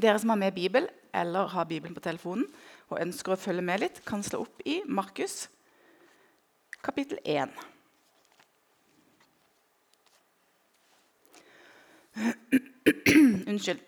Dere 0.00 0.18
som 0.18 0.32
har 0.32 0.40
med 0.40 0.54
Bibel 0.54 0.88
eller 1.12 1.50
har 1.52 1.64
Bibelen 1.68 1.94
på 1.94 2.00
telefonen 2.00 2.46
og 2.88 3.00
ønsker 3.00 3.34
å 3.34 3.40
følge 3.40 3.64
med 3.64 3.82
litt, 3.82 4.00
kan 4.08 4.22
slå 4.24 4.44
opp 4.46 4.62
i 4.64 4.80
Markus 4.88 5.48
kapittel 6.82 7.18
1. 7.24 7.52
Unnskyld. 13.48 13.80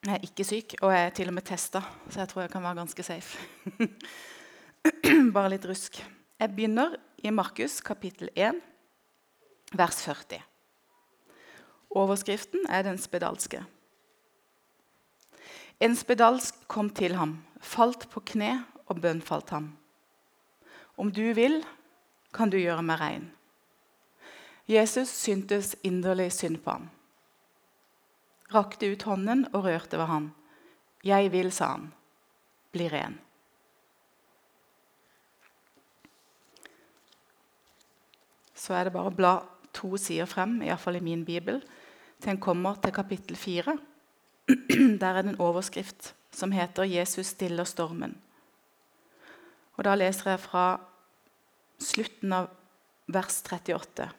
Jeg 0.00 0.14
er 0.14 0.22
ikke 0.24 0.44
syk, 0.48 0.74
og 0.80 0.94
jeg 0.94 1.06
er 1.06 1.10
til 1.16 1.28
og 1.28 1.34
med 1.36 1.44
testa, 1.44 1.82
så 2.08 2.22
jeg 2.22 2.30
tror 2.30 2.42
jeg 2.46 2.52
kan 2.54 2.64
være 2.64 2.78
ganske 2.78 3.04
safe. 3.04 3.38
Bare 5.34 5.50
litt 5.52 5.66
rusk. 5.68 5.98
Jeg 6.40 6.54
begynner 6.56 6.94
i 7.20 7.32
Markus 7.34 7.80
kapittel 7.84 8.30
1, 8.32 8.62
vers 9.76 10.00
40. 10.06 10.40
Overskriften 11.90 12.64
er 12.68 12.82
'Den 12.82 12.98
spedalske'. 12.98 13.79
En 15.80 15.94
spedalsk 15.96 16.58
kom 16.68 16.90
til 16.92 17.14
ham, 17.16 17.38
falt 17.56 18.04
på 18.12 18.20
kne 18.34 18.52
og 18.92 19.00
bønnfalt 19.00 19.48
ham. 19.54 19.70
Om 21.00 21.08
du 21.08 21.32
vil, 21.32 21.62
kan 22.36 22.52
du 22.52 22.58
gjøre 22.60 22.84
meg 22.84 23.00
rein. 23.00 23.30
Jesus 24.68 25.08
syntes 25.08 25.72
inderlig 25.82 26.28
synd 26.36 26.60
på 26.60 26.76
ham. 26.76 26.90
Rakte 28.52 28.92
ut 28.92 29.08
hånden 29.08 29.46
og 29.54 29.64
rørte 29.64 29.96
ved 29.96 30.10
ham. 30.10 30.30
Jeg 31.06 31.32
vil, 31.32 31.48
sa 31.48 31.72
han. 31.78 31.88
Bli 32.76 32.90
ren. 32.92 33.16
Så 38.52 38.76
er 38.76 38.84
det 38.84 38.92
bare 38.92 39.08
å 39.08 39.16
bla 39.16 39.38
to 39.72 39.96
sider 39.96 40.28
frem, 40.28 40.58
iallfall 40.66 41.00
i 41.00 41.06
min 41.08 41.24
bibel, 41.24 41.62
til 42.20 42.34
en 42.34 42.42
kommer 42.42 42.76
til 42.84 42.92
kapittel 42.92 43.38
fire. 43.40 43.78
Der 45.00 45.06
er 45.14 45.22
det 45.22 45.34
en 45.34 45.40
overskrift 45.40 46.14
som 46.30 46.52
heter 46.52 46.82
'Jesus 46.82 47.26
stiller 47.26 47.64
stormen'. 47.64 48.16
Og 49.76 49.84
Da 49.84 49.94
leser 49.94 50.30
jeg 50.30 50.40
fra 50.40 50.80
slutten 51.78 52.32
av 52.32 52.48
vers 53.06 53.42
38. 53.42 54.10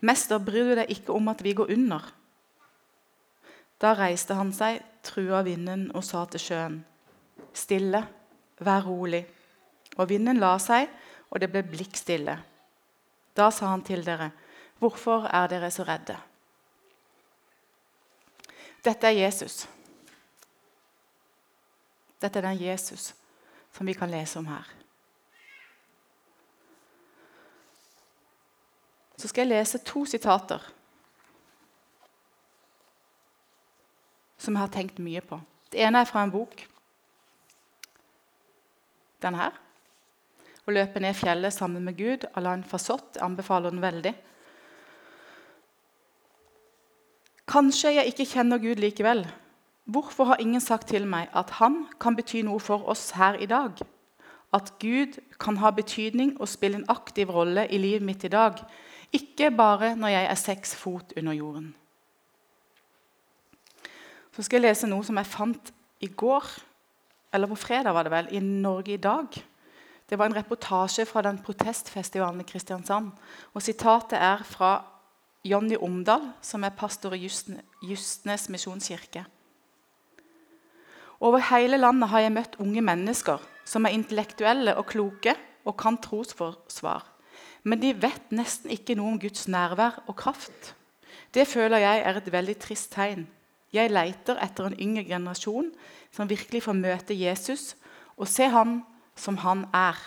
Mester, 0.00 0.38
bryr 0.38 0.68
du 0.68 0.74
deg 0.74 0.90
ikke 0.90 1.12
om 1.12 1.28
at 1.28 1.42
vi 1.42 1.54
går 1.54 1.72
under? 1.72 2.12
Da 3.80 3.94
reiste 3.94 4.34
han 4.34 4.52
seg, 4.52 4.82
trua 5.02 5.42
vinden 5.42 5.88
og 5.94 6.04
sa 6.04 6.24
til 6.24 6.40
sjøen, 6.40 6.84
stille, 7.54 8.04
vær 8.60 8.86
rolig. 8.86 9.24
Og 9.96 10.08
vinden 10.08 10.38
la 10.38 10.58
seg, 10.58 10.88
og 11.30 11.40
det 11.40 11.50
ble 11.50 11.62
blikkstille. 11.62 12.38
Da 13.34 13.50
sa 13.50 13.72
han 13.72 13.82
til 13.86 14.04
dere, 14.06 14.30
hvorfor 14.78 15.26
er 15.32 15.48
dere 15.50 15.70
så 15.70 15.86
redde? 15.88 16.16
Dette 18.84 19.06
er 19.06 19.18
Jesus. 19.18 19.66
Dette 22.22 22.38
er 22.38 22.48
den 22.48 22.62
Jesus 22.62 23.12
som 23.74 23.86
vi 23.86 23.94
kan 23.94 24.10
lese 24.10 24.38
om 24.38 24.46
her. 24.50 24.66
Så 29.18 29.28
skal 29.28 29.46
jeg 29.46 29.58
lese 29.58 29.82
to 29.82 30.04
sitater 30.06 30.62
som 34.38 34.54
jeg 34.54 34.62
har 34.62 34.72
tenkt 34.72 35.00
mye 35.02 35.20
på. 35.20 35.40
Det 35.72 35.82
ene 35.82 36.00
er 36.00 36.08
fra 36.08 36.22
en 36.22 36.32
bok. 36.32 36.62
Den 39.22 39.34
her. 39.34 39.58
'Å 40.64 40.72
løpe 40.72 41.00
ned 41.00 41.16
fjellet 41.16 41.52
sammen 41.52 41.84
med 41.84 41.96
Gud' 41.96 42.28
Alain 42.36 42.62
Fasott. 42.64 43.16
Anbefaler 43.16 43.70
den 43.70 43.82
veldig. 43.82 44.14
Kanskje 47.48 47.94
jeg 47.96 48.10
ikke 48.10 48.26
kjenner 48.28 48.60
Gud 48.60 48.80
likevel. 48.82 49.22
Hvorfor 49.88 50.24
har 50.28 50.40
ingen 50.42 50.60
sagt 50.60 50.90
til 50.92 51.06
meg 51.08 51.30
at 51.32 51.54
han 51.56 51.86
kan 52.00 52.16
bety 52.16 52.42
noe 52.44 52.60
for 52.60 52.84
oss 52.92 53.14
her 53.16 53.38
i 53.40 53.48
dag? 53.48 53.78
At 54.52 54.74
Gud 54.80 55.16
kan 55.40 55.56
ha 55.62 55.70
betydning 55.72 56.34
og 56.40 56.48
spille 56.48 56.76
en 56.76 56.90
aktiv 56.92 57.30
rolle 57.32 57.64
i 57.72 57.80
livet 57.80 58.04
mitt 58.04 58.24
i 58.24 58.32
dag, 58.32 58.60
ikke 59.12 59.48
bare 59.56 59.94
når 59.96 60.12
jeg 60.12 60.26
er 60.28 60.40
seks 60.40 60.74
fot 60.76 61.12
under 61.16 61.32
jorden. 61.32 61.70
Så 64.36 64.44
skal 64.44 64.60
jeg 64.60 64.68
lese 64.68 64.90
noe 64.90 65.04
som 65.04 65.16
jeg 65.16 65.32
fant 65.32 65.72
i 66.04 66.10
går, 66.12 66.44
eller 67.32 67.48
på 67.48 67.56
fredag, 67.64 67.94
var 67.96 68.04
det 68.04 68.12
vel, 68.12 68.28
i 68.36 68.44
Norge 68.44 68.92
i 68.92 69.00
dag. 69.00 69.40
Det 70.08 70.18
var 70.18 70.28
en 70.28 70.36
reportasje 70.36 71.08
fra 71.08 71.24
den 71.24 71.40
protestfestivalen 71.44 72.44
i 72.44 72.48
Kristiansand. 72.48 73.10
Og 73.56 73.64
Sitatet 73.64 74.20
er 74.20 74.44
fra 74.44 74.76
Jonny 75.46 75.76
Omdal, 75.76 76.32
som 76.42 76.64
er 76.64 76.74
pastor 76.74 77.14
i 77.14 77.28
Justnes 77.82 78.48
misjonskirke. 78.48 79.24
Over 81.20 81.42
hele 81.50 81.78
landet 81.78 82.10
har 82.10 82.22
jeg 82.22 82.34
møtt 82.34 82.58
unge 82.62 82.82
mennesker 82.82 83.42
som 83.66 83.86
er 83.86 83.94
intellektuelle 83.94 84.76
og 84.78 84.86
kloke 84.90 85.34
og 85.66 85.76
kan 85.78 85.98
trosforsvar. 86.02 87.06
Men 87.62 87.82
de 87.82 87.92
vet 87.94 88.30
nesten 88.34 88.70
ikke 88.72 88.96
noe 88.98 89.14
om 89.14 89.18
Guds 89.20 89.48
nærvær 89.50 90.02
og 90.06 90.16
kraft. 90.16 90.74
Det 91.34 91.46
føler 91.48 91.82
jeg 91.82 92.04
er 92.06 92.20
et 92.20 92.30
veldig 92.32 92.56
trist 92.62 92.92
tegn. 92.94 93.26
Jeg 93.74 93.92
leiter 93.92 94.38
etter 94.40 94.70
en 94.70 94.78
yngre 94.80 95.04
generasjon 95.04 95.72
som 96.14 96.30
virkelig 96.30 96.62
får 96.64 96.78
møte 96.78 97.18
Jesus 97.18 97.74
og 98.16 98.30
se 98.30 98.48
ham 98.48 98.80
som 99.18 99.36
han 99.44 99.66
er. 99.76 99.98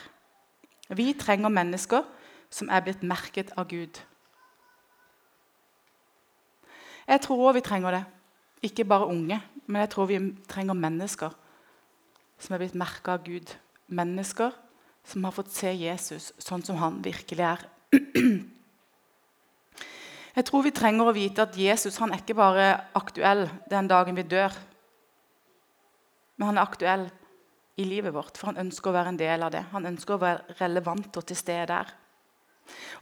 Vi 0.90 1.12
trenger 1.14 1.54
mennesker 1.54 2.08
som 2.52 2.72
er 2.72 2.82
blitt 2.84 3.04
merket 3.04 3.54
av 3.60 3.70
Gud. 3.70 4.00
Jeg 7.12 7.24
tror 7.26 7.50
òg 7.50 7.58
vi 7.58 7.66
trenger 7.66 7.98
det. 7.98 8.04
Ikke 8.64 8.86
bare 8.88 9.10
unge, 9.12 9.42
men 9.68 9.84
jeg 9.84 9.92
tror 9.92 10.08
vi 10.08 10.20
trenger 10.48 10.78
mennesker 10.78 11.34
som 12.42 12.56
er 12.56 12.62
blitt 12.64 12.78
merka 12.80 13.18
av 13.18 13.26
Gud. 13.26 13.52
Mennesker 13.92 14.56
som 15.04 15.26
har 15.26 15.36
fått 15.36 15.52
se 15.52 15.74
Jesus 15.76 16.32
sånn 16.42 16.64
som 16.64 16.80
han 16.80 17.02
virkelig 17.04 17.46
er. 17.46 17.68
Jeg 20.32 20.48
tror 20.48 20.64
vi 20.64 20.72
trenger 20.72 21.10
å 21.10 21.12
vite 21.12 21.44
at 21.44 21.58
Jesus 21.60 21.98
han 22.00 22.14
er 22.14 22.22
ikke 22.22 22.38
bare 22.40 22.68
aktuell 22.96 23.50
den 23.68 23.90
dagen 23.92 24.16
vi 24.16 24.24
dør. 24.24 24.54
Men 26.40 26.54
han 26.54 26.60
er 26.62 26.70
aktuell 26.70 27.04
i 27.76 27.84
livet 27.84 28.16
vårt, 28.16 28.40
for 28.40 28.52
han 28.52 28.62
ønsker 28.64 28.92
å 28.92 28.96
være 28.96 29.12
en 29.12 29.20
del 29.20 29.44
av 29.44 29.52
det. 29.52 29.66
Han 29.74 29.90
ønsker 29.90 30.16
å 30.16 30.22
være 30.22 30.56
relevant 30.62 31.20
og 31.20 31.28
til 31.28 31.36
stede 31.36 31.68
der. 31.74 31.92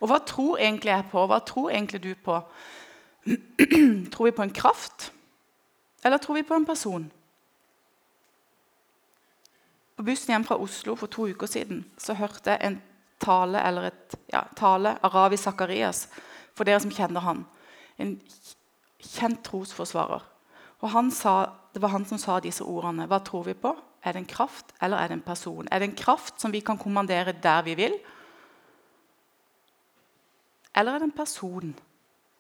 Og 0.02 0.10
hva 0.10 0.18
tror 0.26 0.58
egentlig 0.58 0.96
jeg 0.96 1.06
på? 1.12 1.28
Hva 1.30 1.40
tror 1.46 1.70
egentlig 1.70 2.02
du 2.02 2.12
på? 2.18 2.40
tror 4.12 4.26
vi 4.26 4.32
på 4.32 4.44
en 4.44 4.54
kraft, 4.54 5.12
eller 6.04 6.18
tror 6.18 6.36
vi 6.36 6.44
på 6.44 6.54
en 6.56 6.66
person? 6.66 7.12
På 9.96 10.04
bussen 10.04 10.32
hjem 10.32 10.46
fra 10.48 10.56
Oslo 10.56 10.96
for 10.96 11.12
to 11.12 11.28
uker 11.28 11.48
siden 11.48 11.84
så 12.00 12.16
hørte 12.16 12.54
jeg 12.54 12.64
en 12.64 12.78
tale 13.20 13.60
eller 13.68 13.90
et, 13.90 14.16
ja, 14.32 14.46
tale 14.56 14.96
av 15.04 15.12
Ravi 15.14 15.38
Sakarias, 15.38 16.06
for 16.56 16.64
dere 16.64 16.80
som 16.80 16.94
kjenner 16.94 17.26
han. 17.26 17.42
En 18.00 18.14
kjent 19.04 19.42
trosforsvarer. 19.44 20.24
Og 20.80 20.94
han 20.94 21.12
sa, 21.12 21.56
Det 21.74 21.82
var 21.84 21.92
han 21.94 22.06
som 22.06 22.18
sa 22.18 22.40
disse 22.40 22.64
ordene. 22.64 23.06
Hva 23.06 23.20
tror 23.22 23.44
vi 23.46 23.54
på? 23.54 23.76
Er 24.02 24.14
det 24.14 24.24
en 24.24 24.32
kraft, 24.32 24.72
eller 24.82 24.98
er 24.98 25.08
det 25.08 25.20
en 25.20 25.28
person? 25.28 25.68
Er 25.72 25.80
det 25.80 25.90
en 25.90 26.00
kraft 26.00 26.42
som 26.42 26.52
vi 26.52 26.64
kan 26.66 26.78
kommandere 26.78 27.36
der 27.44 27.62
vi 27.62 27.76
vil? 27.76 27.94
Eller 30.76 30.94
er 30.94 31.00
det 31.00 31.12
en 31.12 31.18
person 31.20 31.76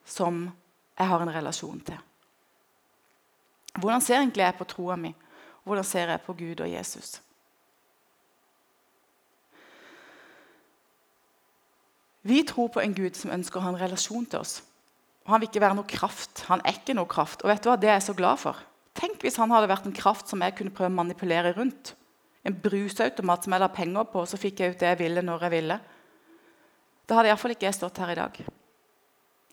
som 0.05 0.49
jeg 0.99 1.07
har 1.07 1.23
en 1.23 1.33
relasjon 1.33 1.79
til. 1.87 1.97
Hvordan 3.79 4.03
ser 4.03 4.19
egentlig 4.19 4.43
jeg 4.43 4.57
på 4.59 4.67
troa 4.67 4.97
mi? 4.99 5.13
Hvordan 5.63 5.87
ser 5.87 6.11
jeg 6.11 6.21
på 6.25 6.35
Gud 6.35 6.63
og 6.65 6.71
Jesus? 6.71 7.19
Vi 12.21 12.41
tror 12.43 12.67
på 12.67 12.81
en 12.83 12.93
Gud 12.93 13.15
som 13.15 13.31
ønsker 13.31 13.59
å 13.59 13.63
ha 13.63 13.71
en 13.71 13.79
relasjon 13.79 14.25
til 14.27 14.41
oss. 14.41 14.59
Og 15.23 15.31
Han 15.31 15.41
vil 15.41 15.49
ikke 15.51 15.63
være 15.63 15.77
noe 15.77 15.87
kraft. 15.87 16.43
Han 16.49 16.61
er 16.65 16.75
ikke 16.75 16.97
noe 16.97 17.07
kraft. 17.09 17.45
Og 17.45 17.51
vet 17.51 17.63
du 17.63 17.69
hva? 17.69 17.77
Det 17.79 17.89
er 17.89 17.97
jeg 17.99 18.09
så 18.09 18.17
glad 18.17 18.41
for. 18.41 18.59
Tenk 18.99 19.23
hvis 19.23 19.37
han 19.39 19.53
hadde 19.53 19.69
vært 19.71 19.87
en 19.87 19.95
kraft 19.95 20.27
som 20.27 20.41
jeg 20.43 20.57
kunne 20.57 20.73
prøve 20.75 20.91
å 20.91 20.99
manipulere 20.99 21.53
rundt. 21.55 21.93
En 22.43 22.55
brusautomat 22.55 23.45
som 23.45 23.55
jeg 23.55 23.63
la 23.63 23.69
penger 23.71 24.07
på, 24.11 24.23
og 24.23 24.27
så 24.27 24.39
fikk 24.39 24.59
jeg 24.59 24.73
ut 24.73 24.81
det 24.81 24.89
jeg 24.91 24.99
ville 24.99 25.23
når 25.23 25.45
jeg 25.45 25.55
ville. 25.55 25.79
Da 27.07 27.19
hadde 27.19 27.31
iallfall 27.31 27.55
ikke 27.55 27.69
jeg 27.69 27.77
stått 27.77 28.01
her 28.01 28.11
i 28.11 28.19
dag. 28.19 28.41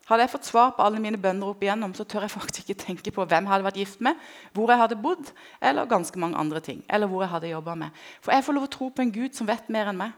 Hadde 0.07 0.23
jeg 0.23 0.31
fått 0.31 0.47
svar 0.47 0.69
på 0.75 0.83
alle 0.85 1.01
mine 1.03 1.19
bønner 1.19 1.49
opp 1.51 1.63
igjennom, 1.65 1.91
så 1.95 2.05
tør 2.07 2.23
jeg 2.23 2.31
faktisk 2.31 2.63
ikke 2.63 2.83
tenke 2.85 3.11
på 3.11 3.25
hvem 3.27 3.43
jeg 3.43 3.51
hadde 3.51 3.65
vært 3.65 3.79
gift 3.81 4.03
med, 4.07 4.15
hvor 4.55 4.71
jeg 4.71 4.79
hadde 4.79 4.99
bodd, 5.03 5.33
eller 5.59 5.89
ganske 5.89 6.21
mange 6.23 6.39
andre 6.39 6.61
ting. 6.63 6.79
Eller 6.87 7.11
hvor 7.11 7.25
jeg 7.25 7.33
hadde 7.33 7.51
jobba 7.51 7.75
med. 7.75 8.05
For 8.23 8.31
jeg 8.31 8.45
får 8.47 8.55
lov 8.55 8.69
å 8.69 8.71
tro 8.77 8.87
på 8.87 9.03
en 9.03 9.11
Gud 9.11 9.35
som 9.35 9.49
vet 9.51 9.67
mer 9.73 9.91
enn 9.91 9.99
meg. 9.99 10.15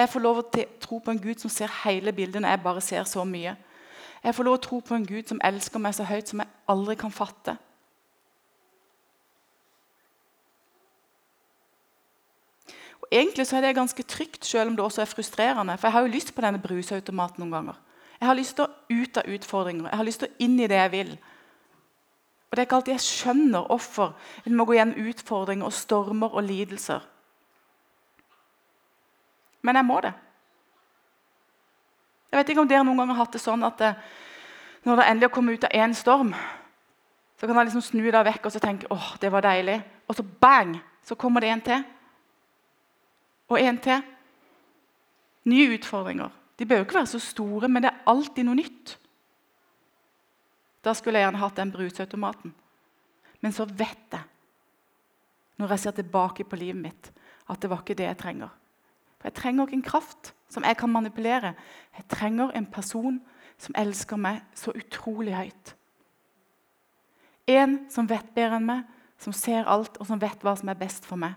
Jeg 0.00 0.08
får 0.10 0.24
lov 0.24 0.40
å 0.40 0.46
tro 0.80 1.02
på 1.04 1.12
en 1.12 1.20
Gud 1.20 1.44
som 1.44 1.52
ser 1.52 1.76
hele 1.84 2.16
bildet 2.16 2.42
når 2.42 2.56
jeg 2.56 2.64
bare 2.64 2.80
ser 2.82 3.04
så 3.06 3.28
mye. 3.28 3.52
Jeg 4.24 4.34
får 4.34 4.48
lov 4.48 4.56
å 4.56 4.64
tro 4.64 4.80
på 4.80 4.96
en 4.96 5.06
Gud 5.06 5.28
som 5.28 5.44
elsker 5.44 5.84
meg 5.84 5.94
så 5.94 6.08
høyt 6.08 6.32
som 6.32 6.40
jeg 6.40 6.52
aldri 6.72 6.96
kan 6.98 7.12
fatte. 7.12 7.58
Og 13.04 13.08
egentlig 13.12 13.44
så 13.44 13.58
er 13.58 13.68
det 13.68 13.76
ganske 13.76 14.02
trygt, 14.08 14.46
selv 14.48 14.72
om 14.72 14.78
det 14.78 14.84
også 14.88 15.04
er 15.04 15.12
frustrerende. 15.12 15.76
For 15.76 15.90
jeg 15.90 15.92
har 15.92 16.06
jo 16.06 16.14
lyst 16.16 16.32
på 16.32 16.40
denne 16.40 16.62
brusautomaten 16.62 17.44
noen 17.44 17.52
ganger. 17.52 17.83
Jeg 18.24 18.30
har 18.30 18.38
lyst 18.38 18.54
til 18.56 18.64
å 18.64 19.02
ut 19.02 19.18
av 19.20 19.26
utfordringer. 19.28 19.90
Jeg 19.90 20.00
har 20.00 20.06
lyst 20.08 20.22
til 20.22 20.30
å 20.30 20.36
inn 20.46 20.54
i 20.56 20.66
det 20.70 20.78
jeg 20.78 20.90
vil. 20.94 21.08
Og 22.48 22.56
Det 22.56 22.62
er 22.62 22.64
ikke 22.64 22.76
alltid 22.78 22.92
jeg 22.94 23.04
skjønner 23.04 23.66
hvorfor 23.68 24.14
en 24.48 24.54
må 24.56 24.64
gå 24.64 24.78
gjennom 24.78 25.08
utfordringer 25.10 25.68
og 25.68 25.74
stormer 25.76 26.32
og 26.32 26.46
lidelser. 26.46 27.02
Men 29.60 29.76
jeg 29.76 29.86
må 29.90 29.98
det. 30.06 30.12
Jeg 32.30 32.38
vet 32.38 32.52
ikke 32.54 32.62
om 32.64 32.70
dere 32.70 32.86
noen 32.88 33.02
gang 33.02 33.12
har 33.12 33.18
hatt 33.20 33.36
det 33.36 33.42
sånn 33.42 33.66
at 33.68 33.76
det, 33.82 33.90
når 34.88 34.96
det 35.02 35.08
endelig 35.10 35.28
har 35.28 35.34
kommet 35.34 35.58
ut 35.58 35.66
av 35.68 35.76
én 35.82 35.96
storm, 35.98 36.30
så 37.36 37.44
kan 37.44 37.60
jeg 37.60 37.68
liksom 37.68 37.84
snu 37.84 38.06
det 38.08 38.22
vekk 38.30 38.48
og 38.48 38.54
så 38.54 38.62
tenke 38.64 38.88
åh, 38.88 39.10
det 39.20 39.32
var 39.34 39.44
deilig. 39.44 39.76
Og 40.08 40.16
så 40.16 40.24
bang, 40.24 40.78
så 41.04 41.12
kommer 41.20 41.44
det 41.44 41.52
en 41.52 41.64
til. 41.68 41.84
Og 43.52 43.60
en 43.60 43.82
til. 43.84 44.08
Nye 45.44 45.76
utfordringer. 45.76 46.32
De 46.58 46.66
bør 46.66 46.80
jo 46.80 46.86
ikke 46.86 47.00
være 47.00 47.12
så 47.14 47.20
store, 47.22 47.68
men 47.68 47.82
det 47.82 47.90
er 47.90 48.04
alltid 48.10 48.46
noe 48.46 48.58
nytt. 48.58 48.94
Da 50.84 50.92
skulle 50.94 51.18
jeg 51.18 51.26
gjerne 51.26 51.40
hatt 51.40 51.58
den 51.58 51.72
brusautomaten. 51.72 52.54
Men 53.40 53.52
så 53.52 53.66
vet 53.66 54.12
jeg, 54.12 54.22
når 55.56 55.74
jeg 55.74 55.82
ser 55.84 55.96
tilbake 55.98 56.44
på 56.44 56.58
livet 56.58 56.80
mitt, 56.80 57.10
at 57.50 57.60
det 57.62 57.70
var 57.70 57.82
ikke 57.82 57.96
det 57.98 58.06
jeg 58.08 58.20
trenger. 58.20 58.52
For 59.18 59.28
Jeg 59.28 59.34
trenger 59.38 59.66
ikke 59.66 59.78
en 59.78 59.86
kraft 59.86 60.34
som 60.48 60.64
jeg 60.64 60.76
kan 60.76 60.92
manipulere. 60.92 61.54
Jeg 61.96 62.08
trenger 62.08 62.50
en 62.54 62.66
person 62.66 63.20
som 63.58 63.74
elsker 63.78 64.16
meg 64.20 64.42
så 64.54 64.72
utrolig 64.74 65.34
høyt. 65.36 65.74
En 67.46 67.78
som 67.92 68.08
vet 68.08 68.34
bedre 68.34 68.58
enn 68.58 68.68
meg, 68.68 68.84
som 69.20 69.32
ser 69.32 69.68
alt, 69.70 69.96
og 70.00 70.08
som 70.08 70.20
vet 70.20 70.42
hva 70.42 70.54
som 70.58 70.68
er 70.68 70.78
best 70.78 71.06
for 71.06 71.20
meg. 71.20 71.36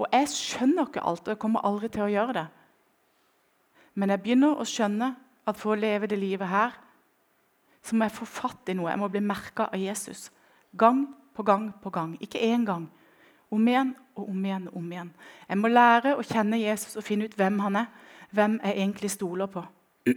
Og 0.00 0.08
jeg 0.12 0.28
skjønner 0.32 0.88
ikke 0.88 1.04
alt, 1.04 1.26
og 1.26 1.34
jeg 1.34 1.40
kommer 1.40 1.64
aldri 1.66 1.90
til 1.92 2.06
å 2.06 2.10
gjøre 2.12 2.36
det. 2.40 2.46
Men 3.94 4.12
jeg 4.12 4.22
begynner 4.22 4.56
å 4.60 4.66
skjønne 4.68 5.12
at 5.48 5.58
for 5.58 5.74
å 5.74 5.80
leve 5.80 6.08
det 6.08 6.18
livet 6.20 6.48
her, 6.48 6.76
så 7.82 7.96
må 7.96 8.06
jeg 8.06 8.14
få 8.14 8.28
fatt 8.28 8.70
i 8.70 8.76
noe. 8.78 8.90
Jeg 8.92 9.00
må 9.00 9.08
bli 9.10 9.22
merka 9.24 9.66
av 9.68 9.80
Jesus. 9.80 10.28
Gang 10.78 11.04
på 11.34 11.44
gang 11.46 11.70
på 11.82 11.90
gang. 11.90 12.14
Ikke 12.22 12.40
én 12.40 12.64
gang. 12.66 12.86
Om 13.52 13.68
igjen 13.68 13.94
og 14.14 14.28
om 14.30 14.44
igjen 14.44 14.68
og 14.70 14.76
om 14.80 14.92
igjen. 14.92 15.10
Jeg 15.48 15.60
må 15.60 15.70
lære 15.72 16.14
å 16.16 16.24
kjenne 16.24 16.60
Jesus 16.60 16.96
og 16.96 17.04
finne 17.04 17.26
ut 17.26 17.34
hvem 17.36 17.58
han 17.64 17.80
er. 17.82 17.88
Hvem 18.32 18.60
jeg 18.62 18.78
egentlig 18.78 19.10
stoler 19.12 19.50
på. 19.50 19.64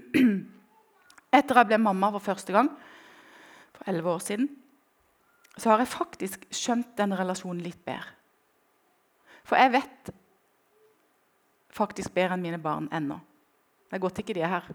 Etter 1.36 1.60
jeg 1.60 1.72
ble 1.72 1.82
mamma 1.82 2.14
for 2.14 2.24
første 2.24 2.54
gang 2.56 2.70
for 3.76 3.90
elleve 3.92 4.14
år 4.14 4.22
siden, 4.24 4.48
så 5.58 5.72
har 5.72 5.82
jeg 5.84 5.92
faktisk 5.92 6.46
skjønt 6.54 6.94
den 7.00 7.16
relasjonen 7.16 7.64
litt 7.64 7.82
bedre. 7.84 8.14
For 9.46 9.60
jeg 9.60 9.74
vet 9.76 10.12
faktisk 11.76 12.14
bedre 12.16 12.38
enn 12.38 12.46
mine 12.46 12.60
barn 12.62 12.88
ennå. 12.96 13.20
Det 13.90 13.98
er 13.98 14.04
godt 14.04 14.22
ikke 14.22 14.36
de 14.36 14.44
er 14.44 14.54
her. 14.58 14.72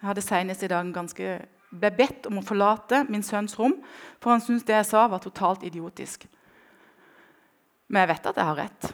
Jeg 0.00 0.08
hadde 0.08 0.24
senest 0.24 0.64
i 0.64 0.70
dag 0.70 0.88
ganske 0.94 1.34
ble 1.74 1.90
bedt 1.96 2.28
om 2.30 2.38
å 2.38 2.46
forlate 2.46 3.02
min 3.08 3.24
sønns 3.26 3.56
rom, 3.58 3.76
for 4.22 4.34
han 4.34 4.42
syntes 4.42 4.66
det 4.68 4.76
jeg 4.76 4.88
sa, 4.92 5.06
var 5.10 5.22
totalt 5.22 5.64
idiotisk. 5.66 6.26
Men 7.90 8.04
jeg 8.04 8.12
vet 8.14 8.28
at 8.30 8.40
jeg 8.40 8.50
har 8.50 8.60
rett. 8.62 8.90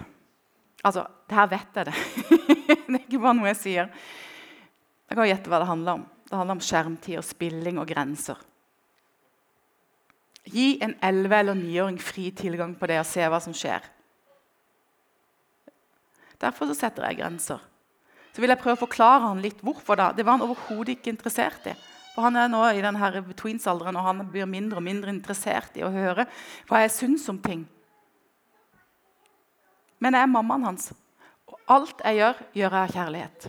Altså, 0.87 1.05
det 1.29 1.37
her 1.37 1.51
vet 1.51 1.81
jeg 1.81 1.89
det. 1.91 1.97
det 2.89 2.97
er 2.97 3.03
ikke 3.05 3.21
bare 3.21 3.37
noe 3.37 3.51
jeg 3.51 3.61
sier. 3.61 3.91
Jeg 5.11 5.19
kan 5.19 5.29
gjette 5.29 5.53
hva 5.53 5.61
det 5.61 5.69
handler 5.69 6.01
om. 6.01 6.07
Det 6.31 6.39
handler 6.39 6.57
om 6.57 6.65
skjermtid 6.65 7.19
og 7.21 7.27
spilling 7.27 7.81
og 7.83 7.89
grenser. 7.91 8.39
Gi 10.51 10.79
en 10.83 10.95
11- 11.05 11.37
eller 11.37 11.59
9-åring 11.59 11.99
fri 12.03 12.31
tilgang 12.35 12.73
på 12.79 12.89
det 12.89 13.01
og 13.03 13.09
se 13.09 13.27
hva 13.29 13.41
som 13.43 13.55
skjer. 13.57 13.85
Derfor 16.41 16.71
så 16.71 16.79
setter 16.79 17.05
jeg 17.11 17.21
grenser. 17.21 17.61
Vil 18.41 18.49
jeg 18.49 18.61
prøve 18.61 18.79
å 18.79 18.85
forklare 18.87 19.27
han 19.29 19.43
litt 19.45 19.61
hvorfor. 19.65 19.97
da. 19.97 20.13
Det 20.13 20.25
var 20.25 20.39
han 20.39 20.47
overhodet 20.47 20.97
ikke 20.97 21.13
interessert 21.13 21.67
i. 21.69 21.75
For 22.15 22.23
Han 22.27 22.37
er 22.37 22.49
nå 22.49 22.63
i 22.75 22.83
denne 22.83 23.11
tweens-alderen 23.39 23.97
og 23.97 24.05
han 24.05 24.25
blir 24.33 24.49
mindre 24.49 24.81
og 24.81 24.85
mindre 24.85 25.13
interessert 25.13 25.77
i 25.79 25.85
å 25.87 25.93
høre 25.95 26.27
hva 26.69 26.83
jeg 26.83 26.95
syns 26.97 27.29
om 27.31 27.39
ting. 27.39 27.63
Men 30.01 30.17
jeg 30.17 30.25
er 30.25 30.33
mammaen 30.33 30.65
hans, 30.65 30.91
og 31.47 31.59
alt 31.69 32.03
jeg 32.05 32.19
gjør, 32.19 32.43
gjør 32.57 32.77
jeg 32.77 32.81
av 32.81 32.95
kjærlighet. 32.97 33.49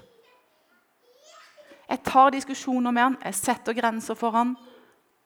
Jeg 1.92 2.04
tar 2.08 2.32
diskusjoner 2.36 2.96
med 2.96 3.04
han, 3.04 3.18
jeg 3.24 3.40
setter 3.40 3.76
grenser 3.76 4.20
for 4.20 4.36
han 4.36 4.54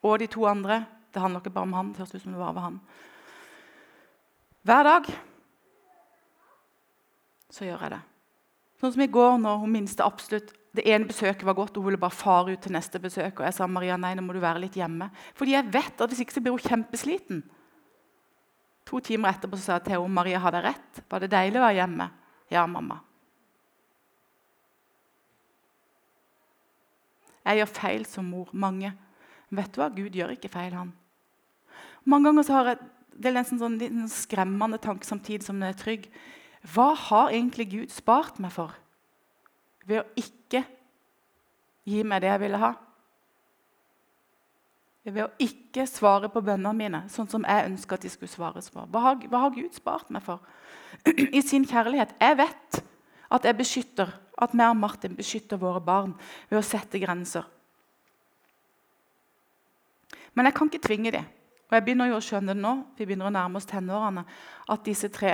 og 0.05 0.19
de 0.21 0.29
to 0.31 0.45
andre. 0.49 0.83
Det 1.13 1.21
handler 1.21 1.41
ikke 1.41 1.53
bare 1.55 1.69
om 1.69 1.77
han. 1.77 1.91
det 1.91 2.03
høres 2.03 2.15
ut 2.15 2.21
som 2.21 2.33
det 2.33 2.41
bare 2.41 2.55
var 2.55 2.67
han. 2.69 2.81
Hver 4.65 4.83
dag 4.83 5.13
så 7.49 7.65
gjør 7.65 7.85
jeg 7.85 7.93
det. 7.93 8.03
Sånn 8.81 8.93
som 8.95 9.03
i 9.05 9.11
går, 9.11 9.37
når 9.41 9.59
hun 9.63 9.73
minste 9.73 10.05
absolutt 10.05 10.53
det 10.75 10.83
ene 10.91 11.07
besøket 11.07 11.45
var 11.47 11.55
godt, 11.55 11.77
og 11.77 11.83
hun 11.83 11.91
ville 11.91 12.01
bare 12.01 12.15
fare 12.15 12.51
ut 12.51 12.61
til 12.61 12.73
neste 12.75 12.99
besøk. 12.99 13.39
Og 13.39 13.45
jeg 13.47 13.55
sa 13.55 13.67
Maria, 13.71 13.95
nei, 13.99 14.11
nå 14.17 14.25
må 14.25 14.35
du 14.35 14.41
være 14.43 14.59
litt 14.65 14.75
hjemme. 14.75 15.07
Fordi 15.39 15.55
jeg 15.55 15.71
vet 15.71 16.01
at 16.03 16.11
hvis 16.11 16.25
ikke 16.25 16.35
så 16.35 16.43
blir 16.43 16.55
hun 16.55 16.65
kjempesliten. 16.65 17.43
To 18.85 18.99
timer 19.01 19.31
etterpå 19.31 19.57
sa 19.57 19.77
jeg 19.77 19.87
til 19.87 19.95
henne 19.95 20.11
Maria 20.13 20.41
hadde 20.43 20.61
rett. 20.65 21.01
Var 21.09 21.23
det 21.23 21.31
deilig 21.31 21.61
å 21.61 21.63
være 21.63 21.79
hjemme? 21.79 22.09
Ja, 22.53 22.65
mamma. 22.69 22.99
Jeg 27.45 27.61
gjør 27.61 27.73
feil 27.77 28.05
som 28.09 28.27
mor. 28.29 28.51
Mange. 28.51 28.91
Men 29.49 29.61
vet 29.61 29.73
du 29.73 29.79
hva? 29.79 29.89
Gud 29.93 30.17
gjør 30.17 30.35
ikke 30.35 30.51
feil, 30.53 30.75
han. 30.75 30.91
Mange 32.05 32.29
ganger 32.29 32.45
så 32.45 32.59
har 32.59 32.73
jeg 32.73 32.83
det 33.15 33.31
er 33.31 33.45
sånn, 33.47 33.77
en 33.79 34.09
skremmende 34.11 34.75
tanke 34.83 35.07
samtidig 35.07 35.45
som 35.45 35.55
den 35.55 35.69
er 35.69 35.77
trygg. 35.79 36.09
Hva 36.73 36.93
har 36.97 37.29
egentlig 37.29 37.69
Gud 37.71 37.93
spart 37.93 38.39
meg 38.41 38.53
for? 38.55 38.73
ved 39.85 40.01
å 40.01 40.05
ikke 40.19 40.63
gi 41.85 42.01
meg 42.07 42.23
det 42.23 42.31
jeg 42.31 42.41
ville 42.41 42.61
ha. 42.61 42.73
Ved 45.05 45.21
å 45.21 45.29
ikke 45.41 45.85
svare 45.85 46.31
på 46.33 46.41
bønnene 46.41 46.73
mine 46.73 47.01
sånn 47.13 47.29
som 47.29 47.45
jeg 47.45 47.69
ønsker 47.69 47.97
at 47.97 48.05
de 48.07 48.09
skulle 48.09 48.31
svares 48.31 48.71
på. 48.73 48.87
Hva 48.89 49.03
har, 49.03 49.19
hva 49.29 49.43
har 49.45 49.53
Gud 49.53 49.75
spart 49.77 50.09
meg 50.13 50.25
for? 50.25 50.41
I 51.37 51.43
sin 51.45 51.67
kjærlighet. 51.69 52.15
Jeg 52.17 52.39
vet 52.41 52.79
at 53.35 53.45
jeg 53.45 53.57
beskytter, 53.59 54.09
at 54.41 54.55
vi 54.55 54.65
og 54.65 54.79
Martin 54.79 55.13
beskytter 55.17 55.61
våre 55.61 55.81
barn 55.83 56.15
ved 56.49 56.57
å 56.59 56.65
sette 56.65 56.99
grenser. 57.01 57.45
Men 60.35 60.49
jeg 60.49 60.57
kan 60.57 60.71
ikke 60.71 60.87
tvinge 60.87 61.13
dem. 61.13 61.29
Og 61.69 61.77
jeg 61.77 61.85
begynner 61.85 62.09
jo 62.09 62.17
å 62.17 62.25
skjønne 62.25 62.53
det 62.53 62.61
nå, 62.61 62.73
vi 62.97 63.05
begynner 63.05 63.29
å 63.29 63.33
nærme 63.33 63.61
oss 63.61 63.69
tenårene, 63.69 64.25
at 64.69 64.83
disse 64.85 65.07
tre 65.13 65.31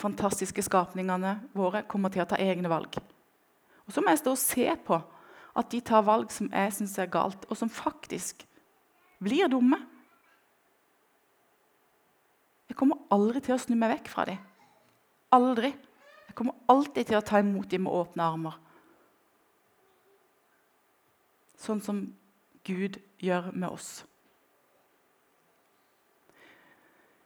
fantastiske 0.00 0.62
skapningene 0.66 1.36
våre 1.54 1.84
kommer 1.88 2.12
til 2.12 2.24
å 2.24 2.28
ta 2.28 2.38
egne 2.40 2.70
valg. 2.70 2.98
Og 3.84 3.92
så 3.92 4.02
må 4.02 4.12
jeg 4.12 4.22
stå 4.22 4.34
og 4.34 4.40
se 4.40 4.66
på 4.86 4.98
at 5.54 5.70
de 5.70 5.80
tar 5.84 6.06
valg 6.06 6.32
som 6.34 6.48
jeg 6.50 6.72
syns 6.74 6.96
er 6.98 7.10
galt, 7.12 7.44
og 7.46 7.58
som 7.58 7.70
faktisk 7.70 8.42
blir 9.22 9.48
dumme. 9.52 9.78
Jeg 12.68 12.78
kommer 12.80 13.04
aldri 13.14 13.42
til 13.44 13.54
å 13.54 13.60
snu 13.60 13.76
meg 13.78 13.92
vekk 13.98 14.10
fra 14.10 14.24
dem. 14.26 14.40
Aldri. 15.34 15.70
Jeg 16.26 16.34
kommer 16.38 16.56
alltid 16.70 17.10
til 17.10 17.20
å 17.20 17.26
ta 17.26 17.38
imot 17.38 17.68
dem 17.70 17.84
med 17.86 17.94
åpne 17.94 18.26
armer. 18.26 18.56
Sånn 21.60 21.82
som 21.84 22.00
Gud 22.66 22.98
gjør 23.22 23.52
med 23.54 23.68
oss. 23.70 24.02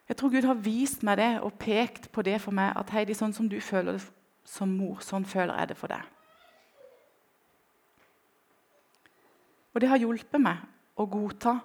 Jeg 0.08 0.16
tror 0.16 0.32
Gud 0.32 0.46
har 0.48 0.60
vist 0.64 1.02
meg 1.04 1.18
det 1.20 1.32
og 1.44 1.58
pekt 1.60 2.08
på 2.12 2.24
det 2.24 2.38
for 2.40 2.56
meg. 2.56 2.72
At 2.80 2.90
Heidi, 2.94 3.16
sånn 3.16 3.34
som 3.36 3.48
du 3.50 3.58
føler 3.60 3.98
det 3.98 4.06
som 4.48 4.70
mor, 4.72 5.02
sånn 5.04 5.26
føler 5.28 5.58
jeg 5.60 5.70
det 5.72 5.76
for 5.76 5.92
deg. 5.92 6.14
Og 9.74 9.82
det 9.84 9.90
har 9.92 10.00
hjulpet 10.00 10.40
meg 10.40 10.64
å 10.98 11.04
godta 11.06 11.58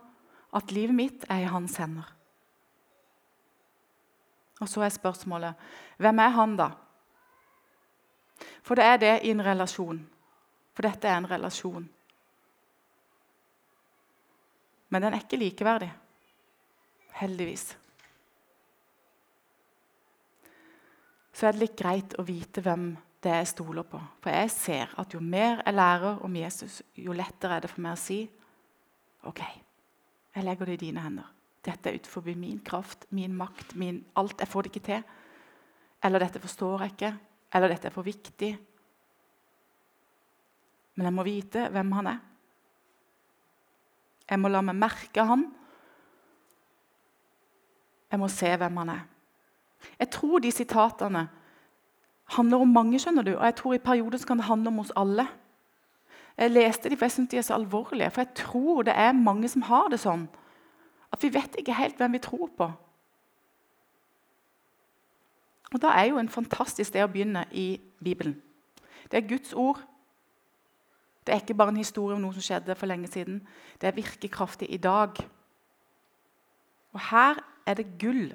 at 0.53 0.73
livet 0.75 0.95
mitt 0.95 1.23
er 1.31 1.45
i 1.45 1.49
hans 1.49 1.79
hender. 1.79 2.09
Og 4.61 4.69
så 4.69 4.83
er 4.85 4.93
spørsmålet 4.93 5.63
hvem 6.03 6.19
er 6.21 6.35
han, 6.35 6.57
da? 6.59 6.69
For 8.63 8.79
det 8.79 8.85
er 8.85 8.99
det 9.01 9.13
i 9.23 9.31
en 9.33 9.43
relasjon. 9.43 10.03
For 10.75 10.85
dette 10.85 11.07
er 11.07 11.19
en 11.19 11.29
relasjon. 11.29 11.87
Men 14.93 15.01
den 15.01 15.15
er 15.15 15.23
ikke 15.23 15.39
likeverdig. 15.41 15.89
Heldigvis. 17.17 17.71
Så 21.33 21.47
er 21.47 21.55
det 21.55 21.63
litt 21.63 21.79
greit 21.79 22.15
å 22.21 22.25
vite 22.27 22.61
hvem 22.61 22.91
det 23.23 23.35
jeg 23.39 23.51
stoler 23.53 23.85
på. 23.87 23.99
For 24.21 24.35
jeg 24.35 24.51
ser 24.53 24.93
at 25.01 25.13
jo 25.15 25.21
mer 25.23 25.63
jeg 25.63 25.75
lærer 25.75 26.21
om 26.25 26.35
Jesus, 26.37 26.81
jo 26.99 27.15
lettere 27.15 27.57
er 27.57 27.65
det 27.65 27.71
for 27.71 27.83
meg 27.85 27.95
å 27.95 28.01
si 28.01 28.19
OK, 29.23 29.39
jeg 30.35 30.43
legger 30.43 30.67
det 30.67 30.75
i 30.75 30.81
dine 30.87 31.03
hender. 31.03 31.29
Dette 31.63 31.89
er 31.89 31.95
utenfor 31.95 32.25
min 32.35 32.59
kraft, 32.65 33.05
min 33.15 33.35
makt, 33.39 33.75
min 33.79 34.01
alt. 34.19 34.35
Jeg 34.39 34.51
får 34.51 34.65
det 34.65 34.71
ikke 34.73 34.87
til. 34.89 35.03
Eller 36.03 36.19
dette 36.19 36.41
forstår 36.43 36.83
jeg 36.83 36.91
ikke. 36.91 37.11
Eller 37.55 37.71
dette 37.71 37.87
er 37.87 37.95
for 37.95 38.03
viktig. 38.03 38.51
Men 40.95 41.07
jeg 41.07 41.15
må 41.15 41.23
vite 41.23 41.69
hvem 41.71 41.95
han 41.95 42.09
er. 42.11 42.19
Jeg 44.27 44.41
må 44.41 44.51
la 44.51 44.61
meg 44.65 44.75
merke 44.75 45.23
han. 45.27 45.47
Jeg 48.11 48.19
må 48.19 48.27
se 48.29 48.51
hvem 48.59 48.81
han 48.81 48.91
er. 48.97 49.07
Jeg 49.99 50.09
tror 50.09 50.39
de 50.39 50.51
sitatene 50.51 51.27
handler 52.25 52.57
om 52.57 52.67
mange, 52.67 52.99
skjønner 52.99 53.23
du. 53.23 53.33
Og 53.35 53.45
jeg 53.45 53.55
tror 53.55 53.73
i 53.73 53.83
perioder 53.83 54.25
kan 54.27 54.37
det 54.37 54.45
handle 54.45 54.67
om 54.67 54.79
oss 54.79 54.93
alle. 54.95 55.27
Jeg 56.37 56.51
leste 56.51 56.89
de, 56.89 56.97
for 56.97 57.05
jeg 57.05 57.11
syns 57.11 57.29
de 57.29 57.37
er 57.37 57.45
så 57.45 57.53
alvorlige. 57.53 58.09
For 58.11 58.21
jeg 58.21 58.33
tror 58.35 58.81
det 58.87 58.93
er 58.95 59.11
mange 59.11 59.49
som 59.49 59.61
har 59.69 59.91
det 59.93 59.99
sånn. 60.01 60.27
At 61.13 61.23
vi 61.23 61.29
vet 61.33 61.55
ikke 61.59 61.77
helt 61.77 61.97
hvem 61.97 62.15
vi 62.17 62.23
tror 62.23 62.49
på. 62.57 62.71
Og 65.73 65.81
Da 65.81 65.89
er 65.97 66.05
jo 66.09 66.17
en 66.21 66.29
fantastisk 66.29 66.91
sted 66.91 67.03
å 67.03 67.09
begynne 67.09 67.45
i 67.51 67.81
Bibelen. 68.03 68.35
Det 69.09 69.17
er 69.17 69.29
Guds 69.29 69.53
ord. 69.53 69.81
Det 71.25 71.33
er 71.33 71.41
ikke 71.41 71.57
bare 71.57 71.73
en 71.73 71.81
historie 71.81 72.15
om 72.15 72.21
noe 72.21 72.33
som 72.35 72.43
skjedde 72.45 72.75
for 72.75 72.89
lenge 72.89 73.07
siden. 73.07 73.41
Det 73.81 73.87
er 73.87 73.97
virkekraftig 73.97 74.67
i 74.69 74.77
dag. 74.77 75.17
Og 76.93 76.99
her 77.09 77.41
er 77.65 77.73
det 77.73 77.97
gull 77.99 78.33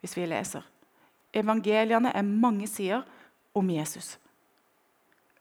hvis 0.00 0.16
vi 0.16 0.26
leser. 0.26 0.64
Evangeliene 1.34 2.12
er 2.14 2.22
mange 2.22 2.68
sider 2.70 3.02
om 3.54 3.70
Jesus. 3.70 4.14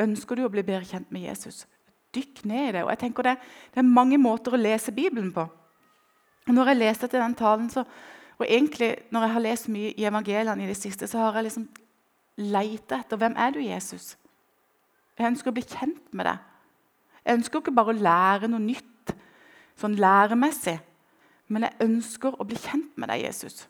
Ønsker 0.02 0.38
du 0.38 0.46
å 0.48 0.52
bli 0.52 0.64
bedre 0.66 0.88
kjent 0.90 1.12
med 1.14 1.28
Jesus? 1.28 1.64
Dykk 2.14 2.44
ned 2.50 2.70
i 2.70 2.72
det. 2.78 2.84
Og 2.86 2.92
jeg 2.94 3.02
tenker 3.06 3.28
det, 3.28 3.36
det 3.74 3.82
er 3.82 3.90
mange 3.90 4.18
måter 4.22 4.56
å 4.56 4.62
lese 4.62 4.94
Bibelen 4.96 5.32
på. 5.34 5.46
Når 6.50 6.74
jeg 6.74 6.82
leste 6.82 7.08
til 7.08 7.22
den 7.24 7.36
talen, 7.40 7.70
så, 7.72 7.86
og 8.38 8.46
egentlig 8.46 8.96
når 9.14 9.26
jeg 9.26 9.34
har 9.36 9.46
lest 9.46 9.70
mye 9.72 9.94
i 9.94 10.08
evangeliene 10.10 10.66
i 10.66 10.70
det 10.70 10.78
siste, 10.80 11.08
så 11.08 11.22
har 11.22 11.40
jeg 11.40 11.48
liksom 11.48 11.68
leita 12.42 13.00
etter 13.00 13.20
hvem 13.22 13.38
er 13.40 13.54
du, 13.56 13.62
Jesus. 13.64 14.16
Jeg 15.18 15.30
ønsker 15.30 15.54
å 15.54 15.56
bli 15.56 15.66
kjent 15.66 16.10
med 16.12 16.28
deg. 16.28 16.42
Jeg 17.24 17.40
ønsker 17.40 17.62
ikke 17.62 17.76
bare 17.78 17.94
å 17.94 18.02
lære 18.02 18.50
noe 18.52 18.62
nytt 18.62 19.14
sånn 19.80 19.96
læremessig, 20.02 20.80
men 21.54 21.68
jeg 21.68 21.86
ønsker 21.86 22.36
å 22.36 22.48
bli 22.48 22.58
kjent 22.60 22.98
med 23.00 23.10
deg, 23.12 23.24
Jesus. 23.28 23.68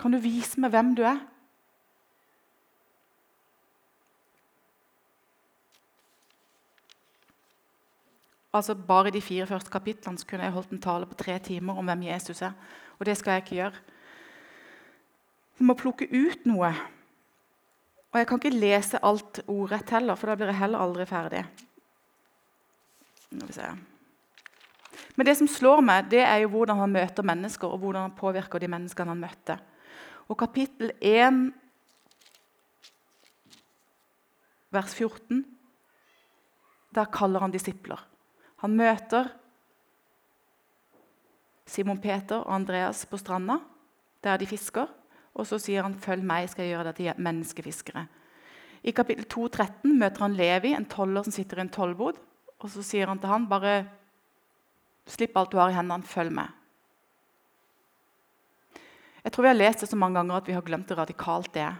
Kan 0.00 0.14
du 0.14 0.20
vise 0.22 0.60
meg 0.62 0.72
hvem 0.74 0.94
du 0.96 1.04
er? 1.06 1.20
Altså 8.52 8.74
Bare 8.74 9.08
i 9.08 9.14
de 9.14 9.22
fire 9.22 9.46
første 9.46 9.70
kapitlene 9.70 10.18
så 10.18 10.26
kunne 10.26 10.46
jeg 10.46 10.54
holdt 10.54 10.72
en 10.74 10.82
tale 10.82 11.06
på 11.06 11.18
tre 11.18 11.38
timer 11.38 11.78
om 11.78 11.86
hvem 11.86 12.02
Jesus 12.08 12.42
er. 12.42 12.56
Og 12.98 13.06
det 13.06 13.16
skal 13.18 13.36
jeg 13.36 13.44
ikke 13.44 13.58
gjøre. 13.60 13.82
Jeg 15.60 15.66
må 15.68 15.76
plukke 15.78 16.08
ut 16.10 16.46
noe. 16.48 16.72
Og 18.10 18.18
jeg 18.18 18.26
kan 18.26 18.40
ikke 18.40 18.58
lese 18.58 18.98
alt 19.06 19.42
ordrett 19.46 19.92
heller, 19.94 20.18
for 20.18 20.30
da 20.30 20.36
blir 20.38 20.50
jeg 20.50 20.58
heller 20.58 20.82
aldri 20.82 21.06
ferdig. 21.06 21.44
Men 25.14 25.28
det 25.28 25.36
som 25.38 25.48
slår 25.50 25.82
meg, 25.84 26.08
det 26.10 26.24
er 26.24 26.42
jo 26.42 26.50
hvordan 26.56 26.80
han 26.80 26.94
møter 26.96 27.26
mennesker, 27.26 27.70
og 27.70 27.78
hvordan 27.78 28.08
han 28.08 28.16
påvirker 28.18 28.58
de 28.58 28.70
menneskene 28.72 29.14
han 29.14 29.22
møtte. 29.22 29.58
Og 30.26 30.38
kapittel 30.38 30.90
1, 30.98 31.40
vers 34.74 34.94
14, 34.94 35.44
der 36.94 37.12
kaller 37.14 37.46
han 37.46 37.54
disipler. 37.54 38.02
Han 38.60 38.76
møter 38.76 39.30
Simon 41.70 42.00
Peter 42.02 42.42
og 42.42 42.54
Andreas 42.54 43.04
på 43.06 43.18
stranda, 43.20 43.60
der 44.24 44.40
de 44.40 44.48
fisker. 44.50 44.88
Og 45.34 45.46
så 45.46 45.58
sier 45.58 45.82
han 45.82 45.94
'følg 45.94 46.22
meg, 46.22 46.48
skal 46.50 46.64
jeg 46.64 46.74
gjøre 46.74 46.92
deg 46.92 46.96
til 46.96 47.24
menneskefiskere'. 47.24 48.06
I 48.82 48.90
kapittel 48.90 49.24
2, 49.24 49.48
13 49.48 49.98
møter 49.98 50.20
han 50.20 50.34
Levi, 50.34 50.74
en 50.74 50.84
toller 50.84 51.22
som 51.22 51.32
sitter 51.32 51.58
i 51.58 51.60
en 51.60 51.68
tollbod. 51.68 52.18
Og 52.58 52.70
så 52.70 52.82
sier 52.82 53.06
han 53.06 53.18
til 53.18 53.28
han, 53.28 53.46
'Bare 53.46 53.86
slipp 55.06 55.36
alt 55.36 55.52
du 55.52 55.58
har 55.58 55.70
i 55.70 55.74
hendene, 55.74 56.02
følg 56.02 56.32
med'. 56.32 56.50
Jeg 59.24 59.32
tror 59.32 59.42
vi 59.42 59.48
har 59.48 59.54
lest 59.54 59.80
det 59.80 59.88
så 59.88 59.96
mange 59.96 60.18
ganger 60.18 60.34
at 60.34 60.46
vi 60.46 60.52
har 60.52 60.62
glemt 60.62 60.88
det 60.88 60.98
radikalt 60.98 61.54
det 61.54 61.76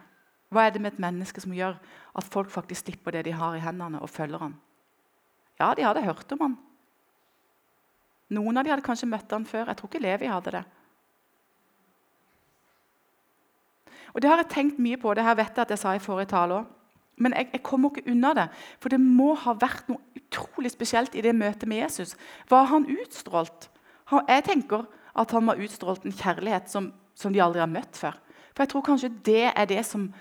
Hva 0.50 0.66
er 0.66 0.70
det 0.70 0.80
med 0.80 0.92
et 0.92 0.98
menneske 0.98 1.40
som 1.40 1.52
gjør 1.52 1.78
at 2.16 2.24
folk 2.24 2.50
faktisk 2.50 2.84
slipper 2.84 3.10
det 3.10 3.24
de 3.24 3.32
har 3.32 3.54
i 3.54 3.60
hendene, 3.60 4.00
og 4.00 4.10
følger 4.10 4.38
ham? 4.38 4.60
Ja, 5.60 5.74
de 5.74 5.82
hadde 5.82 6.02
hørt 6.02 6.32
om 6.32 6.40
han. 6.40 6.58
Noen 8.30 8.58
av 8.58 8.64
dem 8.64 8.74
hadde 8.74 8.86
kanskje 8.86 9.08
møtt 9.10 9.32
han 9.34 9.46
før. 9.48 9.70
Jeg 9.70 9.78
tror 9.78 9.90
ikke 9.90 10.02
Levi 10.02 10.28
hadde 10.30 10.52
det. 10.54 10.64
Og 14.14 14.22
Det 14.22 14.30
har 14.30 14.42
jeg 14.42 14.50
tenkt 14.50 14.78
mye 14.78 14.96
på. 14.96 15.14
det 15.14 15.24
her 15.24 15.34
vet 15.34 15.56
jeg 15.56 15.62
at 15.62 15.70
jeg 15.70 15.78
sa 15.78 15.94
i 15.94 16.02
forrige 16.02 16.30
tale 16.30 16.54
òg. 16.54 16.66
Men 17.20 17.34
jeg, 17.36 17.50
jeg, 17.52 17.62
kommer 17.62 17.90
ikke 17.90 18.10
unna 18.10 18.32
det. 18.34 18.48
For 18.80 18.88
det 18.88 19.00
må 19.00 19.34
ha 19.34 19.52
vært 19.52 19.88
noe 19.88 20.00
utrolig 20.16 20.70
spesielt 20.72 21.14
i 21.14 21.20
det 21.20 21.34
møtet 21.36 21.68
med 21.68 21.82
Jesus. 21.82 22.16
Hva 22.48 22.64
har 22.64 22.72
han 22.72 22.88
utstrålt? 22.88 23.68
Jeg 24.10 24.44
tenker 24.44 24.86
at 25.14 25.30
han 25.30 25.48
har 25.48 25.60
utstrålt 25.60 26.04
en 26.04 26.16
kjærlighet 26.16 26.70
som, 26.70 26.92
som, 27.14 27.32
de 27.32 27.42
aldri 27.42 27.60
har 27.60 27.70
møtt 27.70 27.98
før. 27.98 28.16
For 28.54 28.64
jeg 28.64 28.72
tror 28.72 28.86
kanskje 28.86 29.12
det 29.24 29.52
er 29.54 29.66
det 29.66 29.84
som 29.86 30.12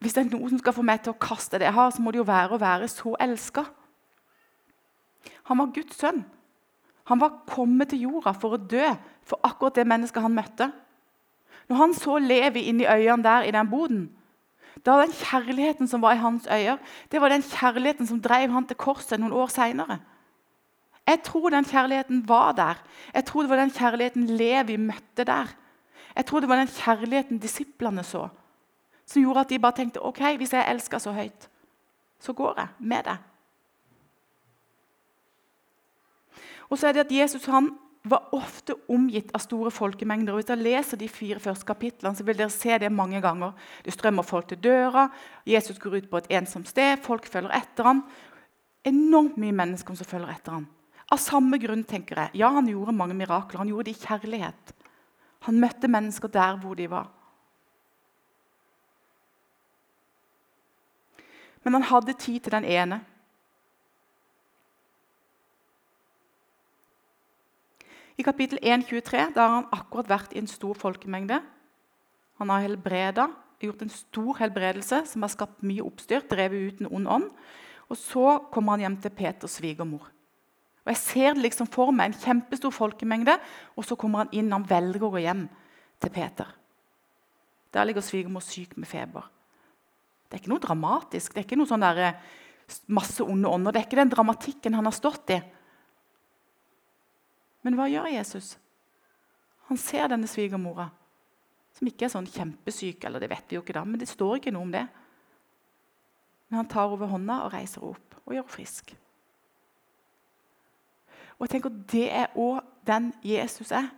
Hvis 0.00 0.14
det 0.16 0.22
er 0.22 0.30
noe 0.32 0.48
som 0.48 0.58
skal 0.58 0.72
få 0.72 0.82
meg 0.82 1.02
til 1.04 1.12
å 1.12 1.20
kaste 1.20 1.58
det 1.60 1.66
jeg 1.66 1.76
har, 1.76 1.90
så 1.92 2.00
må 2.00 2.08
det 2.10 2.22
jo 2.22 2.24
være 2.24 2.56
å 2.56 2.58
være 2.58 2.86
så 2.88 3.10
elska. 3.20 3.66
Han 5.50 5.58
var 5.60 5.74
Guds 5.76 5.98
sønn. 6.00 6.22
Han 7.10 7.20
var 7.20 7.40
kommet 7.50 7.90
til 7.90 8.06
jorda 8.06 8.32
for 8.38 8.54
å 8.54 8.62
dø 8.70 8.86
for 9.26 9.42
akkurat 9.46 9.80
det 9.80 9.86
mennesket 9.90 10.22
han 10.22 10.34
møtte. 10.34 10.70
Når 11.70 11.78
han 11.78 11.94
så 11.94 12.18
Levi 12.22 12.64
inn 12.70 12.82
i 12.82 12.88
øynene 12.88 13.26
der 13.26 13.46
i 13.46 13.54
den 13.54 13.70
boden, 13.70 14.04
da 14.86 14.96
den 15.02 15.12
kjærligheten 15.12 15.90
som 15.90 16.02
var 16.02 16.14
i 16.14 16.22
hans 16.22 16.46
øyne, 16.46 16.78
det 17.10 17.20
var 17.20 17.32
den 17.34 17.42
kjærligheten 17.42 18.06
som 18.06 18.20
drev 18.22 18.54
han 18.54 18.66
til 18.66 18.78
korset 18.78 19.20
noen 19.20 19.34
år 19.34 19.50
seinere. 19.52 19.98
Jeg 21.10 21.22
tror 21.26 21.50
den 21.50 21.66
kjærligheten 21.66 22.22
var 22.28 22.52
der. 22.54 22.78
Jeg 23.14 23.24
tror 23.26 23.42
det 23.42 23.50
var 23.50 23.60
den 23.60 23.74
kjærligheten 23.74 24.26
Levi 24.38 24.76
møtte 24.78 25.26
der. 25.26 25.50
Jeg 26.16 26.26
tror 26.26 26.40
det 26.40 26.48
var 26.48 26.62
den 26.62 26.70
kjærligheten 26.70 27.38
disiplene 27.42 28.04
så, 28.06 28.28
som 29.06 29.22
gjorde 29.22 29.40
at 29.40 29.50
de 29.50 29.58
bare 29.58 29.78
tenkte 29.78 30.02
ok, 30.02 30.22
hvis 30.38 30.52
jeg 30.54 30.70
elsker 30.70 31.02
så 31.02 31.12
høyt, 31.12 31.48
så 32.20 32.32
går 32.32 32.54
jeg 32.56 32.68
med 32.78 33.02
det. 33.04 33.18
Og 36.70 36.78
så 36.78 36.88
er 36.88 36.96
det 36.96 37.06
at 37.06 37.12
Jesus 37.12 37.46
han 37.50 37.72
var 38.02 38.30
ofte 38.32 38.74
omgitt 38.88 39.28
av 39.36 39.42
store 39.44 39.70
folkemengder. 39.74 40.32
og 40.32 40.40
Hvis 40.40 40.48
dere 40.48 40.64
leser 40.64 40.96
de 40.96 41.08
fire 41.08 41.40
første 41.42 41.66
kapitlene, 41.68 42.16
så 42.16 42.24
vil 42.24 42.38
dere 42.38 42.52
se 42.54 42.78
det 42.78 42.92
mange 42.92 43.20
ganger. 43.20 43.52
Det 43.84 43.92
strømmer 43.92 44.24
folk 44.24 44.48
til 44.48 44.62
døra, 44.62 45.08
Jesus 45.46 45.78
går 45.78 45.98
ut 45.98 46.10
på 46.10 46.22
et 46.22 46.30
ensomt 46.40 46.68
sted, 46.68 46.96
folk 47.02 47.26
følger 47.26 47.52
etter 47.60 47.84
ham. 47.84 48.04
Enormt 48.84 49.36
mye 49.36 49.52
mennesker 49.52 49.94
som 49.94 50.08
følger 50.08 50.32
etter 50.32 50.56
ham. 50.56 50.68
Av 51.10 51.18
samme 51.18 51.58
grunn, 51.58 51.82
tenker 51.84 52.16
jeg. 52.16 52.40
Ja, 52.40 52.52
han 52.54 52.68
gjorde 52.70 52.94
mange 52.94 53.16
mirakler. 53.18 53.58
Han 53.58 53.68
gjorde 53.68 53.90
det 53.90 53.96
i 53.98 54.06
kjærlighet. 54.06 54.74
Han 55.48 55.58
møtte 55.60 55.88
mennesker 55.90 56.30
der 56.30 56.56
hvor 56.62 56.76
de 56.78 56.86
var. 56.90 57.08
Men 61.64 61.76
han 61.76 61.88
hadde 61.90 62.14
tid 62.16 62.40
til 62.40 62.54
den 62.54 62.64
ene. 62.64 63.00
I 68.20 68.24
kapittel 68.26 68.58
1,23 68.60 69.32
har 69.38 69.52
han 69.54 69.68
akkurat 69.72 70.10
vært 70.10 70.34
i 70.34 70.40
en 70.42 70.48
stor 70.50 70.76
folkemengde. 70.76 71.38
Han 72.36 72.50
har 72.52 72.66
helbreda, 72.66 73.30
gjort 73.60 73.84
en 73.84 73.92
stor 73.92 74.36
helbredelse 74.42 74.98
som 75.08 75.24
har 75.24 75.32
skapt 75.32 75.62
mye 75.64 75.84
oppstyr, 75.84 76.26
drevet 76.28 76.66
ut 76.66 76.82
en 76.82 76.90
ond 76.98 77.08
ånd. 77.16 77.28
Og 77.88 77.96
Så 77.96 78.24
kommer 78.52 78.76
han 78.76 78.84
hjem 78.84 78.96
til 79.00 79.14
Peters 79.16 79.56
svigermor. 79.56 80.04
Og 80.84 80.92
Jeg 80.92 80.96
ser 80.96 81.34
det 81.34 81.42
liksom 81.42 81.66
for 81.66 81.92
meg, 81.92 82.12
en 82.12 82.20
kjempestor 82.20 82.70
folkemengde, 82.70 83.38
og 83.76 83.84
så 83.84 83.96
kommer 83.96 84.24
han 84.24 84.32
inn. 84.32 84.52
Han 84.52 84.68
velger 84.68 85.06
å 85.06 85.12
gå 85.12 85.24
hjem 85.24 85.48
til 86.00 86.10
Peter. 86.10 86.46
Der 87.72 87.84
ligger 87.84 88.02
svigermor 88.02 88.44
syk 88.44 88.76
med 88.76 88.88
feber. 88.88 89.30
Det 90.28 90.36
er 90.36 90.42
ikke 90.42 90.52
noe 90.52 90.66
dramatisk. 90.66 91.32
Det 91.32 91.40
er 91.40 91.48
ikke 91.48 91.56
noe 91.56 91.66
sånn 91.70 91.80
der, 91.80 91.98
eh, 91.98 92.20
masse 92.88 93.20
onde 93.20 93.48
ånder. 93.48 93.72
Det 93.72 93.80
er 93.80 93.86
ikke 93.88 94.02
den 94.02 94.12
dramatikken 94.12 94.74
han 94.74 94.84
har 94.84 94.92
stått 94.92 95.30
i. 95.30 95.40
Men 97.62 97.76
hva 97.76 97.88
gjør 97.90 98.08
Jesus? 98.12 98.54
Han 99.68 99.78
ser 99.78 100.08
denne 100.10 100.28
svigermora, 100.30 100.88
som 101.76 101.88
ikke 101.88 102.06
er 102.08 102.14
sånn 102.14 102.28
kjempesyk. 102.30 103.04
eller 103.04 103.20
det 103.20 103.30
vet 103.30 103.44
vi 103.48 103.56
jo 103.58 103.62
ikke 103.62 103.76
da, 103.76 103.84
men 103.84 104.00
det 104.00 104.08
står 104.08 104.38
ikke 104.38 104.52
noe 104.54 104.66
om 104.66 104.72
det. 104.74 104.86
Men 106.48 106.62
han 106.62 106.68
tar 106.68 106.90
over 106.90 107.06
hånda 107.06 107.44
og 107.44 107.52
reiser 107.54 107.84
opp 107.86 108.16
og 108.24 108.34
gjør 108.34 108.42
henne 108.42 108.56
frisk. 108.56 108.94
Og 111.38 111.46
jeg 111.46 111.50
tenker 111.54 111.70
Det 111.70 112.10
er 112.12 112.36
òg 112.36 112.60
den 112.86 113.12
Jesus 113.24 113.70
er. 113.72 113.88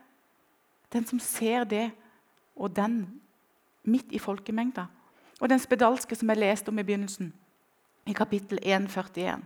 Den 0.92 1.06
som 1.06 1.18
ser 1.18 1.64
det, 1.64 1.90
og 2.56 2.76
den 2.76 3.20
midt 3.84 4.12
i 4.12 4.18
folkemengda. 4.18 4.86
Og 5.40 5.48
den 5.48 5.58
spedalske 5.58 6.14
som 6.14 6.28
jeg 6.28 6.38
leste 6.38 6.68
om 6.68 6.78
i 6.78 6.82
begynnelsen, 6.82 7.32
i 8.06 8.12
kapittel 8.12 8.58
1, 8.62 8.90
41. 8.90 9.42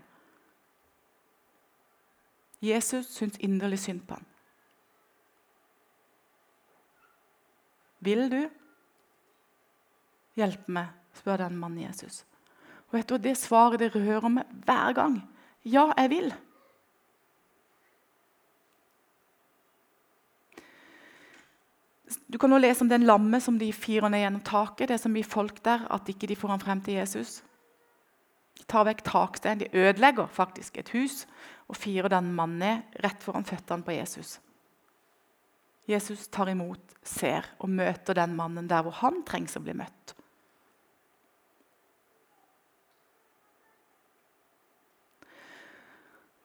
Jesus 2.63 3.11
syns 3.13 3.37
inderlig 3.41 3.79
synd 3.79 4.01
på 4.09 4.17
ham. 4.17 4.25
Vil 8.01 8.29
du 8.31 8.41
hjelpe 10.37 10.73
meg? 10.73 10.95
spør 11.17 11.41
den 11.41 11.57
mannen 11.57 11.87
Jesus. 11.87 12.27
Og 12.91 12.99
vet 12.99 13.09
du, 13.09 13.17
Det 13.17 13.37
svaret 13.41 13.81
dere 13.81 14.03
hører 14.05 14.29
meg 14.29 14.51
hver 14.67 14.93
gang. 14.93 15.15
Ja, 15.65 15.93
jeg 15.97 16.11
vil. 16.11 16.35
Du 22.29 22.39
kan 22.39 22.51
nå 22.51 22.59
lese 22.59 22.85
om 22.85 22.91
den 22.91 23.07
lamme 23.09 23.41
som 23.41 23.59
de 23.59 23.73
firer 23.73 24.09
ned 24.13 24.23
gjennom 24.23 24.45
taket. 24.45 24.89
Det 24.89 24.95
er 24.95 25.03
så 25.03 25.23
folk 25.25 25.65
der 25.65 25.87
at 25.91 26.09
ikke 26.09 26.27
de 26.27 26.37
får 26.37 26.49
han 26.49 26.61
frem 26.61 26.81
til 26.83 26.95
Jesus. 26.95 27.43
De 28.59 28.65
tar 28.69 28.85
vekk 28.85 29.03
taksteinen. 29.05 29.65
De 29.65 29.79
ødelegger 29.79 30.27
faktisk 30.27 30.77
et 30.77 30.93
hus 30.93 31.27
og 31.67 31.79
firer 31.79 32.11
den 32.13 32.33
mannen 32.35 32.61
ned 32.63 33.01
rett 33.03 33.23
foran 33.25 33.47
føttene 33.47 33.87
på 33.87 33.95
Jesus. 33.97 34.37
Jesus 35.87 36.27
tar 36.35 36.51
imot, 36.51 36.95
ser 37.03 37.47
og 37.63 37.71
møter 37.71 38.19
den 38.19 38.35
mannen 38.39 38.69
der 38.71 38.83
hvor 38.87 38.97
han 39.03 39.23
trengs 39.27 39.57
å 39.59 39.63
bli 39.63 39.75
møtt. 39.79 40.15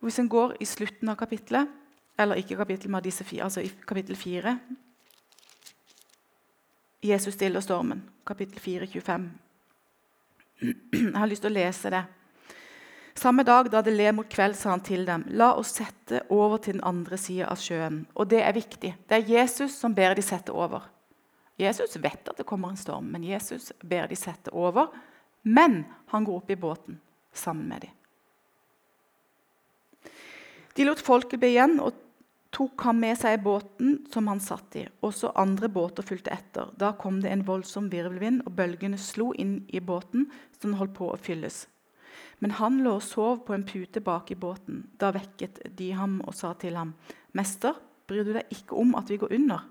Hvis 0.01 0.17
en 0.21 0.29
går 0.29 0.55
i 0.61 0.65
slutten 0.65 1.09
av 1.13 1.17
kapittelet, 1.17 1.69
eller 2.17 2.41
ikke 2.41 2.57
kapittel, 2.57 2.89
men 2.93 3.03
disse 3.05 3.25
fire, 3.25 3.45
altså 3.47 3.61
i 3.65 3.69
kapittel 3.87 4.17
4 4.17 4.55
Jesus 7.01 7.33
stiller 7.33 7.63
stormen, 7.65 8.03
kapittel 8.25 8.59
4, 8.61 8.87
25. 8.87 9.23
Jeg 10.91 11.15
har 11.17 11.29
lyst 11.29 11.41
til 11.41 11.49
å 11.49 11.55
lese 11.55 11.89
det. 11.89 12.01
Samme 13.21 13.43
dag 13.45 13.67
da 13.69 13.83
det 13.85 13.91
le 13.93 14.07
mot 14.17 14.25
kveld, 14.25 14.55
sa 14.57 14.71
han 14.71 14.81
til 14.81 15.03
dem, 15.05 15.27
la 15.37 15.51
oss 15.53 15.75
sette 15.77 16.23
over 16.33 16.57
til 16.57 16.79
den 16.79 16.85
andre 16.89 17.19
sida 17.21 17.51
av 17.53 17.59
sjøen. 17.61 17.99
Og 18.17 18.31
det 18.31 18.39
er 18.41 18.55
viktig. 18.55 18.95
Det 19.05 19.17
er 19.17 19.29
Jesus 19.29 19.75
som 19.77 19.93
ber 19.93 20.15
de 20.17 20.23
sette 20.25 20.49
over. 20.49 20.87
Jesus 21.61 21.99
vet 22.01 22.31
at 22.31 22.39
det 22.39 22.47
kommer 22.49 22.71
en 22.71 22.79
storm, 22.81 23.11
men 23.13 23.27
Jesus 23.27 23.69
ber 23.85 24.07
de 24.09 24.17
sette 24.17 24.49
over. 24.57 24.89
Men 25.45 25.83
han 26.09 26.25
går 26.25 26.39
opp 26.39 26.49
i 26.49 26.57
båten 26.63 26.97
sammen 27.33 27.67
med 27.69 27.85
dem. 27.85 27.93
De 30.73 30.87
lot 30.87 31.03
folket 31.05 31.37
bli 31.43 31.51
igjen 31.53 31.77
og 31.83 31.99
tok 32.55 32.87
ham 32.87 33.03
med 33.03 33.19
seg 33.19 33.35
i 33.37 33.43
båten 33.43 33.99
som 34.09 34.31
han 34.31 34.41
satt 34.41 34.79
i. 34.81 34.87
Også 35.05 35.29
andre 35.37 35.69
båter 35.69 36.07
fulgte 36.07 36.33
etter. 36.33 36.73
Da 36.73 36.95
kom 36.97 37.21
det 37.21 37.29
en 37.35 37.45
voldsom 37.45 37.91
virvelvind, 37.93 38.41
og 38.47 38.57
bølgene 38.57 38.97
slo 38.97 39.29
inn 39.37 39.59
i 39.69 39.83
båten, 39.83 40.25
den 40.63 40.79
holdt 40.81 40.97
på 40.97 41.11
å 41.11 41.21
fylles. 41.21 41.67
Men 42.41 42.55
han 42.57 42.79
lå 42.81 42.95
og 42.97 43.05
sov 43.05 43.43
på 43.45 43.53
en 43.53 43.65
pute 43.69 44.01
bak 44.01 44.31
i 44.33 44.35
båten. 44.35 44.87
Da 44.97 45.11
vekket 45.13 45.59
de 45.77 45.91
ham 45.93 46.19
og 46.25 46.33
sa 46.33 46.53
til 46.53 46.75
ham, 46.75 46.95
'Mester, 47.33 47.77
bryr 48.07 48.23
du 48.23 48.33
deg 48.33 48.49
ikke 48.49 48.75
om 48.75 48.95
at 48.95 49.09
vi 49.09 49.17
går 49.17 49.33
under?' 49.33 49.67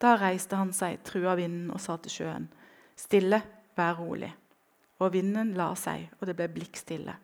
Da 0.00 0.16
reiste 0.16 0.56
han 0.56 0.72
seg, 0.72 1.02
trua 1.04 1.34
vinden 1.34 1.70
og 1.70 1.80
sa 1.80 1.96
til 1.96 2.10
sjøen, 2.10 2.48
'Stille, 2.96 3.42
vær 3.76 3.98
rolig.' 3.98 4.34
Og 4.98 5.12
vinden 5.12 5.54
la 5.54 5.74
seg, 5.74 6.10
og 6.20 6.26
det 6.26 6.36
ble 6.36 6.48
blikkstille. 6.48 7.16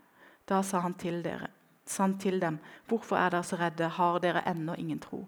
Da 0.49 0.63
sa 0.63 0.81
han 0.81 0.95
til 0.95 1.23
dere, 1.23 1.47
sa 1.87 2.03
han 2.03 2.19
til 2.19 2.41
dem, 2.41 2.59
'Hvorfor 2.89 3.17
er 3.17 3.31
dere 3.31 3.45
så 3.45 3.57
redde? 3.57 3.89
Har 3.89 4.19
dere 4.19 4.43
ennå 4.49 4.75
ingen 4.75 4.99
tro?' 4.99 5.27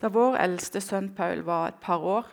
Da 0.00 0.08
vår 0.08 0.36
eldste 0.36 0.80
sønn 0.80 1.14
Paul 1.14 1.42
var 1.46 1.68
et 1.68 1.80
par 1.80 1.98
år, 1.98 2.26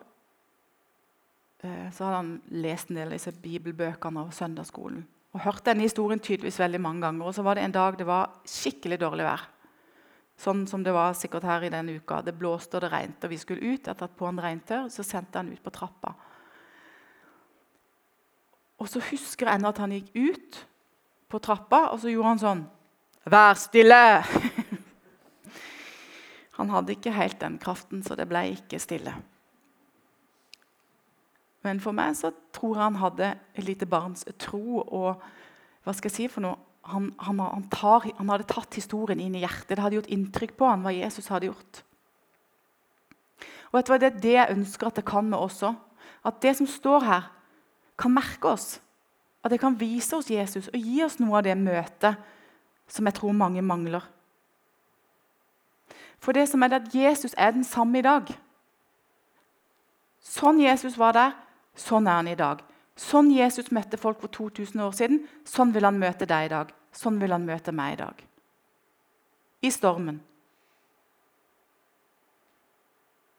så 1.60 2.06
hadde 2.06 2.18
han 2.18 2.36
lest 2.64 2.90
en 2.90 3.00
del 3.02 3.10
av 3.10 3.18
disse 3.18 3.34
bibelbøkene 3.36 4.22
og 4.24 4.36
søndagsskolen. 4.36 5.02
Og 5.36 5.44
hørte 5.44 5.70
denne 5.70 5.86
historien 5.86 6.22
tydeligvis 6.22 6.60
veldig 6.62 6.80
mange 6.82 7.04
ganger. 7.04 7.28
Og 7.28 7.36
så 7.36 7.44
var 7.46 7.58
det 7.58 7.66
en 7.68 7.76
dag 7.76 7.98
det 8.00 8.08
var 8.08 8.32
skikkelig 8.48 8.98
dårlig 9.02 9.28
vær. 9.28 9.44
Sånn 10.40 10.64
som 10.72 10.86
det 10.86 10.94
var 10.96 11.18
sikkert 11.20 11.44
her 11.44 11.66
i 11.68 11.72
denne 11.74 11.98
uka. 12.00 12.22
Det 12.24 12.34
blåste 12.38 12.80
og 12.80 12.86
det 12.86 12.94
regnet, 12.94 13.24
og 13.28 13.34
vi 13.34 13.38
skulle 13.42 13.76
ut. 13.76 13.88
Etter 13.92 14.08
at 14.08 14.16
på 14.18 14.30
en 14.30 14.40
regntør 14.40 14.88
så 14.94 15.04
sendte 15.04 15.42
han 15.42 15.52
ut 15.52 15.64
på 15.64 15.74
trappa. 15.76 16.14
Og 18.80 18.88
så 18.88 19.04
husker 19.10 19.50
jeg 19.50 19.60
ennå 19.60 19.74
at 19.74 19.82
han 19.84 19.94
gikk 19.98 20.14
ut 20.16 20.62
på 21.30 21.42
trappa, 21.44 21.90
og 21.92 22.00
så 22.02 22.12
gjorde 22.14 22.32
han 22.34 22.44
sånn 22.46 22.68
Vær 23.30 23.60
stille! 23.60 24.00
han 26.58 26.72
hadde 26.72 26.96
ikke 26.96 27.14
helt 27.14 27.38
den 27.44 27.60
kraften, 27.62 28.02
så 28.02 28.16
det 28.18 28.26
ble 28.32 28.46
ikke 28.56 28.80
stille. 28.82 29.12
Men 31.66 31.82
for 31.84 31.96
meg 31.96 32.16
så 32.16 32.32
tror 32.56 32.76
jeg 32.76 32.86
han 32.86 33.02
hadde 33.02 33.30
et 33.58 33.66
lite 33.68 33.88
barns 33.90 34.26
tro 34.40 34.82
og 34.82 35.22
hva 35.84 35.96
skal 35.96 36.12
jeg 36.12 36.16
si 36.16 36.28
for 36.32 36.46
noe? 36.46 36.58
Han, 36.90 37.10
han, 37.22 37.40
han, 37.44 37.66
tar, 37.70 38.08
han, 38.18 38.30
hadde 38.32 38.48
tatt 38.50 38.78
historien 38.80 39.20
inn 39.22 39.36
i 39.38 39.44
hjertet. 39.44 39.76
Det 39.76 39.84
hadde 39.84 40.00
gjort 40.00 40.12
inntrykk 40.16 40.56
på 40.58 40.68
han 40.70 40.82
hva 40.86 40.94
Jesus 40.96 41.28
hadde 41.30 41.50
gjort. 41.52 41.82
Og 43.70 43.78
vet 43.78 43.86
du 43.88 43.92
hva, 43.92 44.00
Det 44.02 44.08
er 44.10 44.22
det 44.24 44.36
jeg 44.36 44.56
ønsker 44.56 44.90
at 44.90 44.98
det 44.98 45.06
kan 45.06 45.28
med 45.30 45.38
oss. 45.38 45.60
At 46.26 46.40
det 46.42 46.56
som 46.58 46.70
står 46.70 47.06
her, 47.06 47.28
kan 48.00 48.16
merke 48.16 48.56
oss. 48.56 48.80
At 49.44 49.52
det 49.52 49.60
kan 49.62 49.78
vise 49.80 50.16
oss 50.18 50.32
Jesus 50.32 50.72
og 50.72 50.80
gi 50.80 51.04
oss 51.04 51.20
noe 51.20 51.38
av 51.40 51.46
det 51.46 51.58
møtet 51.60 52.18
som 52.90 53.06
jeg 53.06 53.20
tror 53.20 53.36
mange 53.38 53.62
mangler. 53.62 54.04
For 56.20 56.36
det 56.36 56.48
som 56.50 56.64
er 56.64 56.74
det 56.74 56.82
at 56.82 56.96
Jesus 56.96 57.36
er 57.38 57.54
den 57.56 57.64
samme 57.64 58.00
i 58.00 58.06
dag. 58.06 58.32
Sånn 60.20 60.60
Jesus 60.60 60.98
var 61.00 61.16
der, 61.16 61.38
sånn 61.80 62.08
er 62.08 62.20
han 62.20 62.32
i 62.32 62.38
dag. 62.40 62.62
Sånn 63.00 63.32
Jesus 63.32 63.72
møtte 63.72 64.00
folk 64.00 64.20
for 64.20 64.32
2000 64.36 64.82
år 64.84 64.96
siden, 64.96 65.22
sånn 65.48 65.72
vil 65.76 65.88
han 65.88 66.00
møte 66.02 66.28
deg 66.28 66.50
i 66.50 66.52
dag. 66.52 66.74
Sånn 66.96 67.20
vil 67.22 67.32
han 67.32 67.46
møte 67.48 67.72
meg 67.76 67.96
i 67.96 68.02
dag. 68.02 68.24
I 69.64 69.72
stormen. 69.72 70.20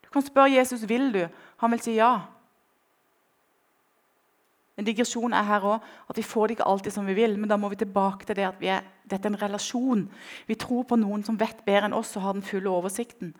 Du 0.05 0.09
kan 0.13 0.25
spørre 0.25 0.55
Jesus 0.55 0.87
vil 0.89 1.11
du. 1.13 1.25
Han 1.61 1.75
vil 1.75 1.83
si 1.85 1.99
ja. 1.99 2.15
En 4.81 4.87
digresjon 4.87 5.35
er 5.37 5.45
her 5.45 5.67
også, 5.75 5.85
at 6.09 6.17
Vi 6.17 6.23
får 6.25 6.47
det 6.47 6.57
ikke 6.57 6.71
alltid 6.71 6.93
som 6.93 7.07
vi 7.07 7.15
vil, 7.15 7.37
men 7.37 7.49
da 7.49 7.57
må 7.57 7.69
vi 7.69 7.77
tilbake 7.77 8.25
til 8.25 8.37
det 8.37 8.47
at 8.49 8.63
er, 8.65 8.81
dette 9.05 9.29
er 9.29 9.33
en 9.35 9.43
relasjon. 9.43 10.09
Vi 10.47 10.55
tror 10.55 10.85
på 10.89 10.97
noen 10.97 11.23
som 11.25 11.37
vet 11.39 11.65
bedre 11.67 11.91
enn 11.91 11.97
oss 11.97 12.17
og 12.17 12.23
har 12.23 12.33
den 12.33 12.43
fulle 12.43 12.71
oversikten. 12.71 13.35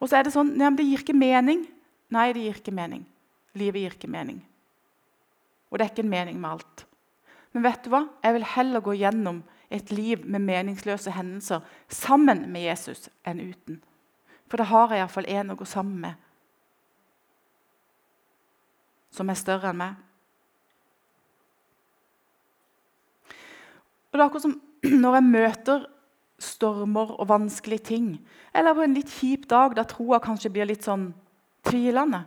Og 0.00 0.08
så 0.08 0.18
er 0.18 0.24
Det 0.24 0.32
sånn, 0.34 0.56
nei, 0.58 0.66
men 0.66 0.76
det 0.76 0.88
gir 0.88 0.98
ikke 0.98 1.14
mening. 1.14 1.62
Nei, 2.10 2.32
det 2.32 2.42
gir 2.42 2.58
ikke 2.58 2.74
mening. 2.74 3.06
Livet 3.58 3.84
gir 3.84 3.96
ikke 3.96 4.10
mening. 4.10 4.40
Og 5.70 5.78
det 5.78 5.84
er 5.84 5.92
ikke 5.92 6.04
en 6.04 6.12
mening 6.12 6.40
med 6.40 6.56
alt. 6.56 6.84
Men 7.52 7.66
vet 7.66 7.84
du 7.84 7.92
hva? 7.92 8.06
Jeg 8.24 8.36
vil 8.36 8.48
heller 8.54 8.84
gå 8.84 8.94
gjennom 8.96 9.42
et 9.72 9.92
liv 9.92 10.24
med 10.24 10.44
meningsløse 10.44 11.12
hendelser 11.12 11.64
sammen 11.88 12.46
med 12.52 12.64
Jesus 12.66 13.08
enn 13.28 13.40
uten. 13.40 13.80
For 14.48 14.60
da 14.60 14.68
har 14.68 14.92
jeg 14.92 15.00
iallfall 15.00 15.28
en 15.32 15.52
å 15.52 15.58
gå 15.58 15.68
sammen 15.68 16.00
med 16.04 16.28
som 19.12 19.28
er 19.28 19.36
større 19.36 19.68
enn 19.68 19.76
meg. 19.76 19.96
Og 24.08 24.16
det 24.16 24.22
er 24.22 24.26
akkurat 24.26 24.46
som 24.46 24.60
når 25.04 25.18
jeg 25.18 25.28
møter 25.28 25.88
stormer 26.42 27.12
og 27.20 27.28
vanskelige 27.30 27.86
ting, 27.92 28.06
eller 28.52 28.74
på 28.74 28.84
en 28.84 28.96
litt 28.96 29.12
kjip 29.12 29.44
dag 29.50 29.76
da 29.76 29.84
troa 29.88 30.18
kanskje 30.22 30.50
blir 30.52 30.66
litt 30.68 30.84
sånn 30.84 31.10
tvilende 31.68 32.24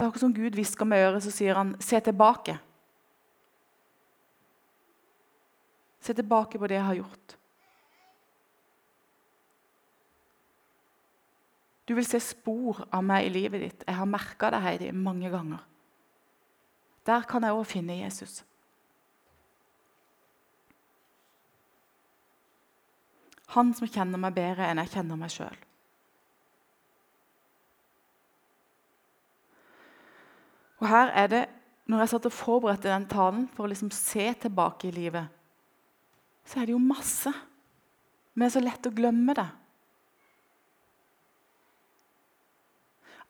Det 0.00 0.06
er 0.06 0.08
akkurat 0.08 0.20
som 0.20 0.32
Gud 0.34 0.54
hvisker 0.56 0.86
med 0.88 1.02
øret, 1.04 1.22
så 1.22 1.30
sier 1.30 1.54
han, 1.54 1.74
'Se 1.80 2.00
tilbake'. 2.00 2.56
Se 6.00 6.14
tilbake 6.14 6.58
på 6.58 6.66
det 6.66 6.74
jeg 6.74 6.84
har 6.84 6.94
gjort. 6.94 7.36
Du 11.88 11.94
vil 11.94 12.06
se 12.06 12.20
spor 12.20 12.88
av 12.92 13.04
meg 13.04 13.26
i 13.26 13.28
livet 13.28 13.60
ditt. 13.60 13.84
Jeg 13.86 13.94
har 13.94 14.04
merka 14.06 14.50
det 14.50 14.62
Heidi, 14.62 14.90
mange 14.90 15.30
ganger. 15.30 15.58
Der 17.06 17.20
kan 17.20 17.42
jeg 17.42 17.52
òg 17.52 17.66
finne 17.66 18.00
Jesus. 18.00 18.44
Han 23.46 23.74
som 23.74 23.88
kjenner 23.88 24.18
meg 24.18 24.34
bedre 24.34 24.70
enn 24.70 24.78
jeg 24.78 24.88
kjenner 24.88 25.16
meg 25.16 25.30
sjøl. 25.30 25.56
Og 30.80 30.88
her 30.88 31.12
er 31.12 31.26
det, 31.26 31.46
Når 31.90 31.98
jeg 31.98 32.08
satt 32.08 32.26
og 32.28 32.32
forberedte 32.32 32.86
den 32.86 33.06
talen 33.10 33.48
for 33.50 33.64
å 33.64 33.68
liksom 33.72 33.88
se 33.90 34.28
tilbake 34.38 34.86
i 34.86 34.92
livet, 34.94 35.26
så 36.46 36.60
er 36.60 36.68
det 36.68 36.76
jo 36.76 36.78
masse. 36.78 37.32
Men 38.34 38.44
det 38.44 38.46
er 38.46 38.54
så 38.54 38.62
lett 38.62 38.86
å 38.86 38.92
glemme 38.94 39.34
det. 39.34 39.48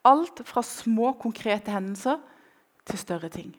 Alt 0.04 0.42
fra 0.44 0.60
små, 0.60 1.14
konkrete 1.22 1.72
hendelser 1.72 2.20
til 2.84 3.00
større 3.00 3.30
ting. 3.32 3.54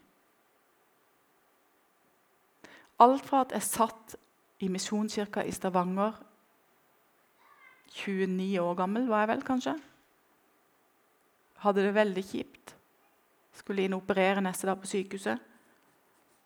Alt 3.02 3.26
fra 3.26 3.42
at 3.42 3.56
jeg 3.58 3.66
satt 3.66 4.16
i 4.62 4.70
Misjonskirka 4.70 5.42
i 5.42 5.54
Stavanger 5.56 6.14
29 7.96 8.62
år 8.62 8.78
gammel 8.78 9.10
var 9.10 9.26
jeg 9.26 9.34
vel, 9.34 9.44
kanskje. 9.46 9.74
Hadde 11.66 11.86
det 11.86 11.96
veldig 11.98 12.24
kjipt. 12.26 12.76
Skulle 13.54 13.86
inn 13.86 13.96
og 13.96 14.04
operere 14.04 14.44
neste 14.44 14.68
dag 14.70 14.80
på 14.80 14.90
sykehuset. 14.90 15.40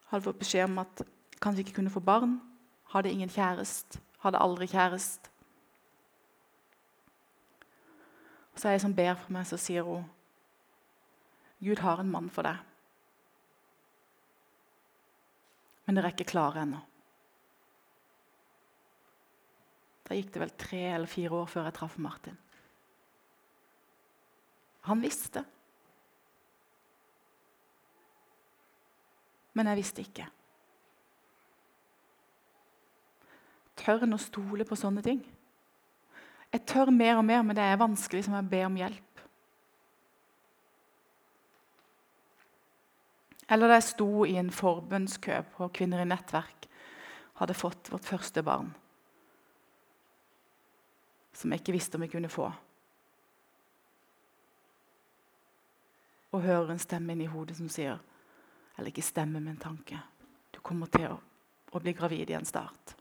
Hadde 0.09 0.25
fått 0.25 0.41
beskjed 0.41 0.69
om 0.69 0.81
at 0.83 1.05
kanskje 1.41 1.65
ikke 1.65 1.79
kunne 1.79 1.93
få 1.93 2.01
barn. 2.03 2.39
Hadde 2.93 3.11
ingen 3.11 3.31
kjæreste. 3.31 4.01
Hadde 4.23 4.41
aldri 4.41 4.67
kjæreste. 4.71 5.31
Og 8.53 8.61
så 8.61 8.69
er 8.69 8.77
jeg 8.77 8.85
som 8.85 8.95
ber 8.95 9.17
for 9.19 9.35
meg, 9.35 9.47
så 9.49 9.59
sier 9.59 9.83
hun 9.83 10.05
Gud 11.65 11.81
har 11.81 11.99
en 11.99 12.11
mann 12.11 12.27
for 12.29 12.45
deg. 12.45 12.59
Men 15.85 15.97
dere 15.97 16.09
er 16.09 16.15
ikke 16.15 16.29
klare 16.29 16.63
ennå. 16.63 16.79
Da 20.05 20.17
gikk 20.17 20.31
det 20.33 20.41
vel 20.43 20.53
tre 20.61 20.81
eller 20.93 21.09
fire 21.09 21.41
år 21.41 21.49
før 21.49 21.67
jeg 21.67 21.77
traff 21.79 21.97
Martin. 22.01 22.37
Han 24.85 25.01
visste. 25.01 25.41
Men 29.55 29.71
jeg 29.71 29.79
visste 29.79 30.03
ikke. 30.03 30.27
Tør 33.79 34.05
en 34.05 34.15
å 34.15 34.21
stole 34.21 34.67
på 34.67 34.77
sånne 34.79 35.03
ting? 35.05 35.23
Jeg 36.53 36.63
tør 36.69 36.91
mer 36.93 37.17
og 37.19 37.25
mer, 37.27 37.41
men 37.43 37.57
det 37.57 37.63
er 37.63 37.79
vanskelig 37.79 38.23
som 38.27 38.37
jeg 38.37 38.47
ber 38.51 38.67
om 38.69 38.77
hjelp. 38.79 39.23
Eller 43.51 43.69
da 43.69 43.77
jeg 43.77 43.89
sto 43.91 44.09
i 44.25 44.37
en 44.39 44.49
forbønnskø 44.53 45.41
på 45.57 45.67
Kvinner 45.75 46.01
i 46.01 46.07
nettverk, 46.09 46.65
hadde 47.39 47.57
fått 47.57 47.91
vårt 47.91 48.07
første 48.07 48.41
barn. 48.45 48.71
Som 51.35 51.51
jeg 51.51 51.61
ikke 51.61 51.75
visste 51.75 51.99
om 51.99 52.05
jeg 52.05 52.13
kunne 52.15 52.31
få. 52.31 52.47
Og 56.33 56.43
hører 56.43 56.73
en 56.73 56.81
stemme 56.81 57.13
inni 57.13 57.27
hodet 57.29 57.59
som 57.59 57.69
sier 57.71 57.99
Eller 58.75 58.91
ikke 58.91 59.05
stemme, 59.05 59.39
men 59.39 59.57
tanke. 59.61 59.97
Du 60.51 60.59
kommer 60.63 60.91
til 60.91 61.07
å, 61.09 61.17
å 61.71 61.81
bli 61.81 61.93
gravid 61.95 62.31
i 62.31 62.37
en 62.37 62.47
start. 62.47 62.95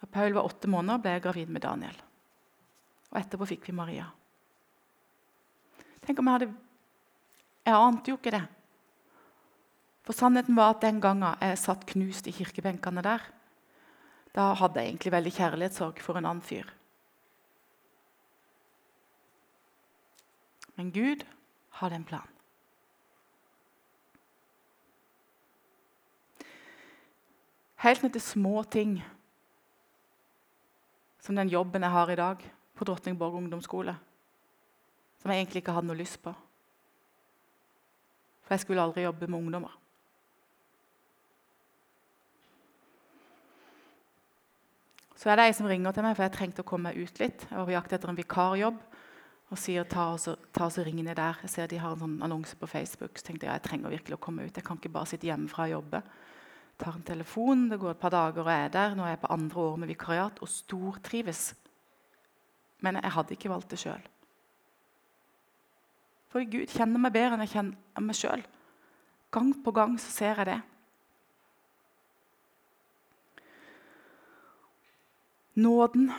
Da 0.00 0.08
Paul 0.12 0.36
var 0.36 0.48
åtte 0.48 0.68
måneder, 0.70 1.02
ble 1.02 1.16
jeg 1.16 1.24
gravid 1.24 1.52
med 1.52 1.64
Daniel. 1.64 1.96
Og 3.12 3.20
etterpå 3.20 3.48
fikk 3.48 3.68
vi 3.68 3.76
Maria. 3.76 4.06
Tenk 6.04 6.20
om 6.20 6.28
jeg 6.28 6.38
hadde 6.38 6.52
Jeg 7.66 7.74
ante 7.74 8.12
jo 8.12 8.16
ikke 8.20 8.30
det. 8.30 8.44
For 10.06 10.14
sannheten 10.14 10.54
var 10.54 10.76
at 10.76 10.84
den 10.84 11.00
gangen 11.02 11.34
jeg 11.42 11.58
satt 11.58 11.82
knust 11.90 12.28
i 12.30 12.34
kirkebenkene 12.36 13.02
der, 13.02 13.24
da 14.36 14.52
hadde 14.54 14.78
jeg 14.78 14.92
egentlig 14.92 15.12
veldig 15.16 15.32
kjærlighetssorg 15.34 16.02
for 16.04 16.20
en 16.20 16.28
annen 16.28 16.44
fyr. 16.44 16.68
Men 20.76 20.92
Gud 20.94 21.24
hadde 21.80 21.98
en 21.98 22.06
plan. 22.06 22.35
Helt 27.86 28.02
ned 28.02 28.16
til 28.16 28.22
små 28.24 28.64
ting 28.66 28.96
som 31.22 31.36
den 31.38 31.50
jobben 31.52 31.84
jeg 31.86 31.94
har 31.94 32.10
i 32.10 32.18
dag 32.18 32.42
på 32.74 32.84
Drottningborg 32.84 33.36
ungdomsskole. 33.38 33.94
Som 35.22 35.30
jeg 35.30 35.44
egentlig 35.44 35.62
ikke 35.62 35.74
hadde 35.76 35.86
noe 35.86 35.98
lyst 35.98 36.18
på. 36.24 36.32
For 38.42 38.54
jeg 38.56 38.64
skulle 38.64 38.82
aldri 38.82 39.06
jobbe 39.06 39.30
med 39.30 39.38
ungdommer. 39.38 39.78
Så 45.14 45.30
er 45.30 45.38
det 45.38 45.46
ei 45.46 45.54
som 45.54 45.70
ringer 45.70 45.94
til 45.94 46.06
meg, 46.06 46.18
for 46.18 46.26
jeg 46.26 46.34
trengte 46.34 46.66
å 46.66 46.68
komme 46.68 46.90
meg 46.90 46.98
ut 46.98 47.22
litt. 47.22 47.46
Jeg 47.46 47.54
var 47.54 47.70
på 47.70 47.78
jakt 47.78 47.94
etter 47.94 48.10
en 48.10 48.18
vikarjobb 48.18 48.82
og 49.46 49.58
sier 49.62 49.86
ta 49.86 50.10
oss, 50.16 50.26
ta 50.50 50.66
oss 50.66 50.82
og 50.82 50.90
ring 50.90 51.04
ned 51.06 51.22
der. 51.22 51.38
Jeg 51.46 51.54
ser 51.54 51.70
de 51.70 51.78
har 51.78 51.94
en 51.94 52.02
sånn 52.02 52.22
annonse 52.26 52.58
på 52.58 52.66
Facebook. 52.66 53.14
Så 53.14 53.30
tenkte 53.30 53.46
jeg 53.46 53.54
jeg 53.54 53.68
trenger 53.70 53.94
virkelig 53.94 54.18
å 54.18 54.24
komme 54.26 54.42
ut. 54.42 54.58
Jeg 54.58 54.66
kan 54.66 54.82
ikke 54.82 54.96
bare 54.98 55.14
sitte 55.14 55.30
hjemmefra 55.30 55.70
og 55.70 55.78
jobbe 55.78 56.02
tar 56.78 56.96
en 56.98 57.06
telefon, 57.06 57.68
det 57.70 57.78
går 57.80 57.94
et 57.94 58.00
par 58.00 58.12
dager 58.12 58.44
og 58.44 58.50
jeg 58.52 58.66
er 58.66 58.74
der. 58.74 58.94
Nå 58.96 59.04
er 59.04 59.14
jeg 59.14 59.22
på 59.22 59.32
andre 59.32 59.60
år 59.60 59.80
med 59.80 59.90
vikariat 59.90 60.42
og 60.44 60.50
stortrives. 60.50 61.54
Men 62.84 63.00
jeg 63.00 63.12
hadde 63.16 63.36
ikke 63.36 63.50
valgt 63.50 63.72
det 63.72 63.80
sjøl. 63.80 64.04
For 66.32 66.44
Gud 66.52 66.68
kjenner 66.68 67.00
meg 67.00 67.14
bedre 67.14 67.36
enn 67.36 67.44
jeg 67.46 67.54
kjenner 67.54 68.04
meg 68.04 68.18
sjøl. 68.18 68.42
Gang 69.32 69.52
på 69.64 69.72
gang 69.74 69.96
så 70.00 70.12
ser 70.12 70.42
jeg 70.42 70.50
det. 70.50 70.60
Nåden. 75.56 76.10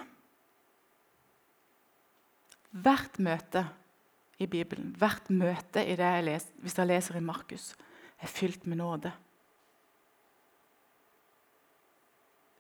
Hvert 2.78 3.20
møte 3.22 3.64
i 4.42 4.46
Bibelen, 4.50 4.92
hvert 4.98 5.30
møte 5.34 5.82
i 5.82 5.96
det 5.98 6.10
jeg 6.18 6.26
leser, 6.26 6.58
hvis 6.62 6.78
jeg 6.78 6.90
leser 6.90 7.18
i 7.18 7.24
Markus, 7.26 7.72
er 8.22 8.30
fylt 8.30 8.68
med 8.70 8.82
nåde. 8.82 9.14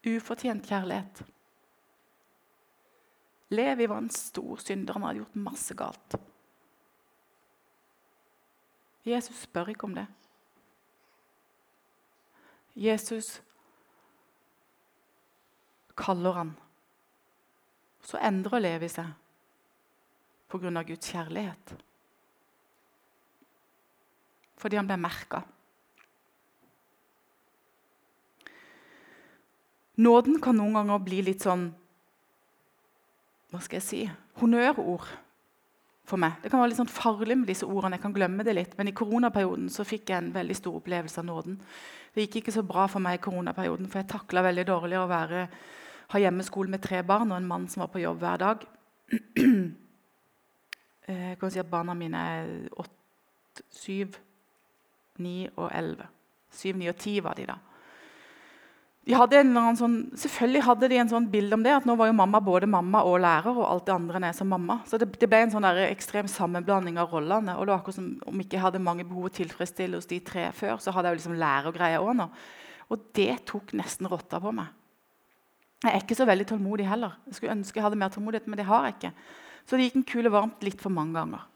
Ufortjent 0.06 0.68
kjærlighet. 0.68 1.24
Levi 3.50 3.88
var 3.90 3.98
en 3.98 4.10
stor 4.10 4.60
synder. 4.62 4.94
Han 4.94 5.08
hadde 5.08 5.22
gjort 5.22 5.36
masse 5.48 5.76
galt. 5.78 6.18
Jesus 9.08 9.46
spør 9.48 9.72
ikke 9.72 9.88
om 9.88 9.96
det. 9.96 10.06
Jesus 12.76 13.42
kaller 15.98 16.32
han. 16.32 16.56
Så 18.04 18.20
endrer 18.22 18.62
Levi 18.62 18.90
seg 18.92 19.14
pga. 20.52 20.84
Guds 20.84 21.12
kjærlighet. 21.12 21.76
Fordi 24.58 24.78
han 24.80 24.88
ble 24.90 24.98
merka. 25.00 25.42
Nåden 29.98 30.42
kan 30.42 30.58
noen 30.58 30.76
ganger 30.78 31.02
bli 31.02 31.24
litt 31.26 31.46
sånn 31.46 31.72
Hva 33.50 33.62
skal 33.64 33.80
jeg 33.80 33.86
si 33.88 34.02
honnørord 34.38 35.08
for 36.08 36.20
meg. 36.22 36.38
Det 36.40 36.52
kan 36.52 36.62
være 36.62 36.72
litt 36.72 36.80
sånn 36.80 36.92
farlig 36.92 37.36
med 37.36 37.50
disse 37.50 37.68
ordene. 37.68 37.98
jeg 37.98 38.04
kan 38.06 38.14
glemme 38.16 38.44
det 38.44 38.54
litt, 38.56 38.78
Men 38.78 38.88
i 38.88 38.96
koronaperioden 38.96 39.70
så 39.70 39.84
fikk 39.84 40.10
jeg 40.10 40.18
en 40.18 40.32
veldig 40.32 40.56
stor 40.56 40.76
opplevelse 40.80 41.20
av 41.20 41.26
nåden. 41.26 41.60
Det 42.14 42.22
gikk 42.28 42.36
ikke 42.42 42.54
så 42.54 42.64
bra 42.64 42.88
for 42.88 43.00
meg 43.00 43.20
i 43.20 43.24
koronaperioden, 43.24 43.88
for 43.88 44.00
jeg 44.00 44.08
takla 44.08 44.42
veldig 44.44 44.66
dårlig 44.66 44.98
å 44.98 45.08
være, 45.08 45.50
ha 46.08 46.20
hjemmeskole 46.20 46.70
med 46.70 46.82
tre 46.82 47.04
barn 47.04 47.32
og 47.32 47.38
en 47.38 47.48
mann 47.48 47.68
som 47.68 47.82
var 47.82 47.92
på 47.92 48.00
jobb 48.00 48.20
hver 48.20 48.38
dag. 48.38 48.66
Eh, 51.08 51.30
jeg 51.30 51.38
kan 51.40 51.52
si 51.52 51.60
at 51.60 51.70
Barna 51.72 51.94
mine 51.96 52.20
er 52.20 52.48
åtte, 52.76 53.64
syv, 53.72 54.18
ni 55.24 55.48
og 55.56 55.70
elleve. 55.72 56.04
Syv, 56.52 56.76
ni 56.76 56.90
og 56.92 56.98
ti 57.00 57.14
var 57.24 57.38
de 57.40 57.46
da 57.48 57.56
de 59.08 59.16
hadde 59.16 59.38
en 59.40 59.78
sånn, 59.80 59.94
selvfølgelig 60.20 60.62
hadde 60.66 60.88
de 60.92 60.98
en 61.00 61.10
sånn 61.14 61.28
bilde 61.32 61.56
om 61.56 61.62
det, 61.64 61.72
at 61.78 61.86
nå 61.88 61.94
var 61.96 62.10
jo 62.10 62.16
mamma 62.18 62.42
både 62.44 62.68
mamma 62.68 63.06
og 63.08 63.22
lærer. 63.24 63.56
og 63.56 63.64
alt 63.70 63.86
det 63.88 63.94
andre 63.94 64.20
er 64.28 64.34
som 64.36 64.50
mamma. 64.52 64.82
Så 64.86 65.00
det, 65.00 65.08
det 65.22 65.30
ble 65.32 65.46
en 65.46 65.54
sånn 65.54 65.68
ekstrem 65.86 66.28
sammenblanding 66.28 67.00
av 67.00 67.14
rollene. 67.16 67.56
og 67.56 67.64
det 67.64 67.72
var 67.72 67.80
akkurat 67.80 67.96
som 67.96 68.10
Om 68.28 68.42
ikke 68.44 68.58
jeg 68.58 68.66
hadde 68.66 68.84
mange 68.84 69.06
behov 69.08 69.30
å 69.30 69.32
tilfredsstille 69.32 69.96
hos 69.96 70.10
de 70.12 70.20
tre 70.20 70.52
før, 70.52 70.76
så 70.84 70.92
hadde 70.92 71.08
jeg 71.08 71.16
jo 71.16 71.20
liksom 71.22 71.40
lærergreier 71.40 72.04
òg 72.04 72.18
nå. 72.20 72.28
Og 72.92 73.08
det 73.16 73.46
tok 73.46 73.72
nesten 73.80 74.12
rotta 74.12 74.42
på 74.44 74.52
meg. 74.52 74.68
Jeg 75.86 75.94
er 75.94 76.04
ikke 76.04 76.18
så 76.18 76.28
veldig 76.28 76.48
tålmodig 76.50 76.88
heller. 76.90 77.16
Jeg 77.28 77.38
skulle 77.38 77.56
ønske 77.56 77.80
jeg 77.80 77.86
hadde 77.86 78.00
mer 78.02 78.12
tålmodighet, 78.12 78.48
men 78.48 78.60
det 78.60 78.68
har 78.68 78.90
jeg 78.90 78.98
ikke. 78.98 79.14
Så 79.64 79.78
det 79.78 79.88
gikk 79.88 80.02
en 80.02 80.10
kule 80.12 80.34
varmt 80.34 80.64
litt 80.68 80.82
for 80.84 80.92
mange 80.92 81.16
ganger. 81.16 81.48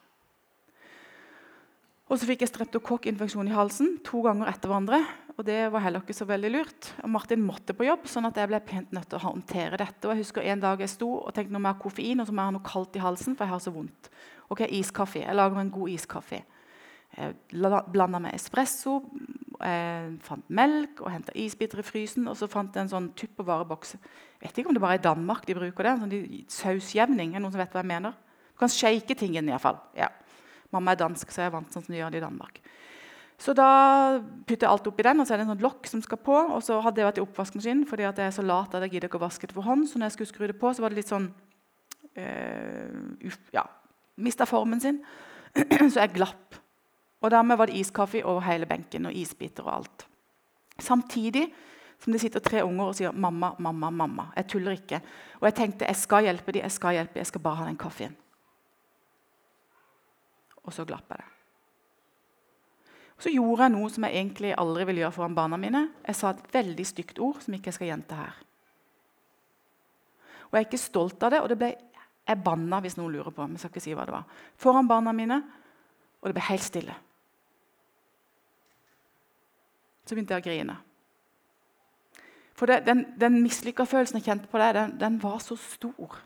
Og 2.12 2.20
så 2.20 2.28
fikk 2.28 2.44
jeg 2.44 2.52
streptokokkinfeksjon 2.52 3.48
i 3.48 3.56
halsen 3.56 3.94
to 4.08 4.20
ganger 4.24 4.52
etter 4.52 4.68
hverandre. 4.68 5.00
Og 5.42 5.46
det 5.48 5.72
var 5.74 5.82
heller 5.82 6.04
ikke 6.04 6.14
så 6.14 6.28
veldig 6.30 6.50
lurt. 6.54 6.88
Martin 7.10 7.42
måtte 7.42 7.74
på 7.74 7.88
jobb, 7.88 8.04
sånn 8.06 8.28
at 8.28 8.38
jeg 8.38 8.50
ble 8.52 8.60
pent 8.62 8.92
nødt 8.94 9.08
til 9.10 9.18
å 9.18 9.24
håndtere 9.24 9.80
dette. 9.82 10.06
Og 10.06 10.12
jeg 10.14 10.22
husker 10.22 10.46
En 10.46 10.60
dag 10.62 10.84
jeg 10.84 10.92
sto 10.92 11.08
og 11.18 11.32
tenkte 11.34 11.56
noe 11.56 11.64
mer 11.66 11.80
koffein 11.82 12.22
og 12.22 12.28
så 12.30 12.36
må 12.36 12.44
jeg 12.44 12.52
ha 12.52 12.54
noe 12.54 12.68
kaldt 12.68 13.00
i 13.00 13.02
halsen. 13.02 13.34
for 13.34 13.48
jeg 13.48 13.54
har 13.56 13.64
så 13.64 13.74
vondt. 13.74 14.12
Ok, 14.54 14.62
iskaffe. 14.70 15.24
Jeg 15.24 15.34
lager 15.34 15.58
meg 15.58 15.66
en 15.66 15.72
god 15.74 15.90
iskaffe. 15.90 16.44
Jeg 17.18 17.34
blanda 17.90 18.20
med 18.22 18.36
espresso, 18.36 19.00
jeg 19.58 20.14
fant 20.22 20.46
melk 20.48 21.02
og 21.02 21.10
henta 21.10 21.34
isbiter 21.34 21.82
i 21.82 21.88
frysen. 21.90 22.28
Og 22.30 22.38
så 22.38 22.46
fant 22.46 22.76
jeg 22.76 22.86
en 22.86 22.94
sånn 22.94 23.10
tuppervareboks. 23.18 23.96
Vet 24.44 24.62
ikke 24.62 24.70
om 24.70 24.78
det 24.78 24.84
bare 24.86 25.00
er 25.00 25.02
i 25.02 25.08
Danmark 25.10 25.48
de 25.48 25.58
bruker 25.58 25.90
det. 25.90 25.96
en 25.96 26.06
sånn 26.06 26.46
Sausjevning. 26.54 27.34
Er 27.34 27.42
det 27.42 27.48
noen 27.48 27.56
som 27.58 27.64
vet 27.66 27.74
hva 27.74 27.82
jeg 27.82 27.94
mener? 27.96 28.14
Du 28.54 28.62
kan 28.62 28.70
shake 28.70 29.18
tingen 29.18 29.50
iallfall. 29.50 29.82
Ja. 29.98 30.14
Mamma 30.70 30.94
er 30.94 31.02
dansk, 31.02 31.34
så 31.34 31.42
jeg 31.42 31.50
er 31.50 31.58
vant 31.58 31.74
sånn 31.74 31.82
som 31.82 31.96
de 31.96 31.98
gjør 31.98 32.14
det 32.14 32.22
i 32.22 32.28
Danmark. 32.30 32.62
Så 33.42 33.56
da 33.58 33.68
putter 34.46 34.68
jeg 34.68 34.70
alt 34.70 34.88
oppi 34.92 35.06
den, 35.06 35.22
og 35.22 35.26
så 35.26 35.34
er 35.34 35.42
det 35.42 35.48
en 35.48 35.54
sånn 35.56 35.64
lokk 35.66 35.88
som 35.90 36.04
skal 36.06 36.20
på. 36.22 36.36
Og 36.56 36.62
så 36.62 36.78
hadde 36.86 37.02
jeg 37.02 37.08
vært 37.10 37.22
i 37.22 37.24
oppvaskmaskinen 37.24 37.88
fordi 37.90 38.06
jeg 38.06 38.22
er 38.28 38.36
så 38.36 38.46
lat 38.46 38.76
at 38.78 38.86
jeg 38.86 38.96
gidder 38.96 39.10
ikke 39.10 39.18
å 39.18 39.24
vaske 39.26 39.50
det 39.50 39.58
for 39.58 39.66
hånd. 39.66 39.88
Så 39.90 39.98
når 39.98 40.12
jeg 40.12 40.18
skulle 40.18 40.34
skru 40.34 40.46
det 40.52 40.58
på, 40.62 40.74
så 40.74 40.84
var 40.84 40.94
det 40.94 41.02
litt 41.02 41.10
sånn 41.10 41.28
uh, 42.22 43.34
Ja, 43.56 43.66
mista 44.22 44.46
formen 44.50 44.84
sin. 44.84 45.02
så 45.92 46.04
jeg 46.04 46.14
glapp. 46.20 46.62
Og 47.22 47.34
dermed 47.34 47.58
var 47.58 47.70
det 47.70 47.82
iskaffe 47.82 48.22
over 48.22 48.46
hele 48.46 48.70
benken 48.70 49.10
og 49.10 49.18
isbiter 49.18 49.66
og 49.66 49.76
alt. 49.80 50.08
Samtidig 50.82 51.48
som 52.02 52.14
det 52.14 52.22
sitter 52.22 52.42
tre 52.42 52.64
unger 52.66 52.88
og 52.88 52.96
sier 52.98 53.14
'mamma, 53.14 53.56
mamma, 53.60 53.90
mamma'. 53.94 54.32
Jeg 54.36 54.48
tuller 54.50 54.72
ikke. 54.78 55.02
Og 55.42 55.46
jeg 55.50 55.54
tenkte 55.54 55.86
jeg 55.86 55.96
skal 55.96 56.24
hjelpe 56.26 56.52
dem, 56.52 56.62
jeg 56.62 56.72
skal 56.72 56.98
hjelpe 56.98 57.14
dem, 57.14 57.22
jeg 57.22 57.30
skal 57.30 57.42
bare 57.42 57.56
ha 57.56 57.66
den 57.66 57.78
kaffen 57.78 58.18
og 60.62 60.74
så 60.76 60.86
glapp 60.88 61.10
jeg 61.10 61.22
det. 61.22 61.30
Så 63.22 63.30
gjorde 63.30 63.68
jeg 63.68 63.74
noe 63.76 63.90
som 63.94 64.06
jeg 64.08 64.18
egentlig 64.18 64.56
aldri 64.58 64.86
ville 64.90 65.04
gjøre 65.04 65.14
foran 65.14 65.38
barna 65.38 65.58
mine. 65.62 65.84
Jeg 66.08 66.18
sa 66.18 66.32
et 66.34 66.48
veldig 66.56 66.86
stygt 66.90 67.20
ord 67.22 67.42
som 67.44 67.54
ikke 67.54 67.70
jeg 67.70 67.78
skal 67.78 67.92
gjenta 67.92 68.18
her. 68.18 68.40
Og 70.50 70.58
Jeg 70.58 70.64
er 70.64 70.68
ikke 70.68 70.82
stolt 70.82 71.24
av 71.24 71.32
det, 71.32 71.42
og 71.42 71.50
det 71.52 71.58
ble, 71.62 71.70
jeg 72.28 72.44
banna 72.44 72.82
hvis 72.82 72.98
noen 72.98 73.14
lurer 73.14 73.32
på. 73.32 73.46
Men 73.46 73.56
jeg 73.56 73.64
skal 73.64 73.74
ikke 73.76 73.84
si 73.86 73.94
hva 73.96 74.08
det 74.10 74.16
var. 74.16 74.26
Foran 74.58 74.90
barna 74.90 75.14
mine, 75.16 75.38
og 76.22 76.30
det 76.30 76.36
ble 76.38 76.48
helt 76.50 76.66
stille. 76.66 76.96
Så 80.02 80.18
begynte 80.18 80.36
jeg 80.36 80.44
å 80.44 80.48
grine. 80.50 80.80
For 82.58 82.70
det, 82.70 82.82
den, 82.90 83.06
den 83.22 83.38
mislykka 83.46 83.86
følelsen 83.90 84.20
jeg 84.20 84.28
kjente 84.32 84.50
på 84.50 84.60
det, 84.62 84.74
den, 84.76 84.98
den 85.00 85.22
var 85.22 85.38
så 85.46 85.56
stor. 85.62 86.18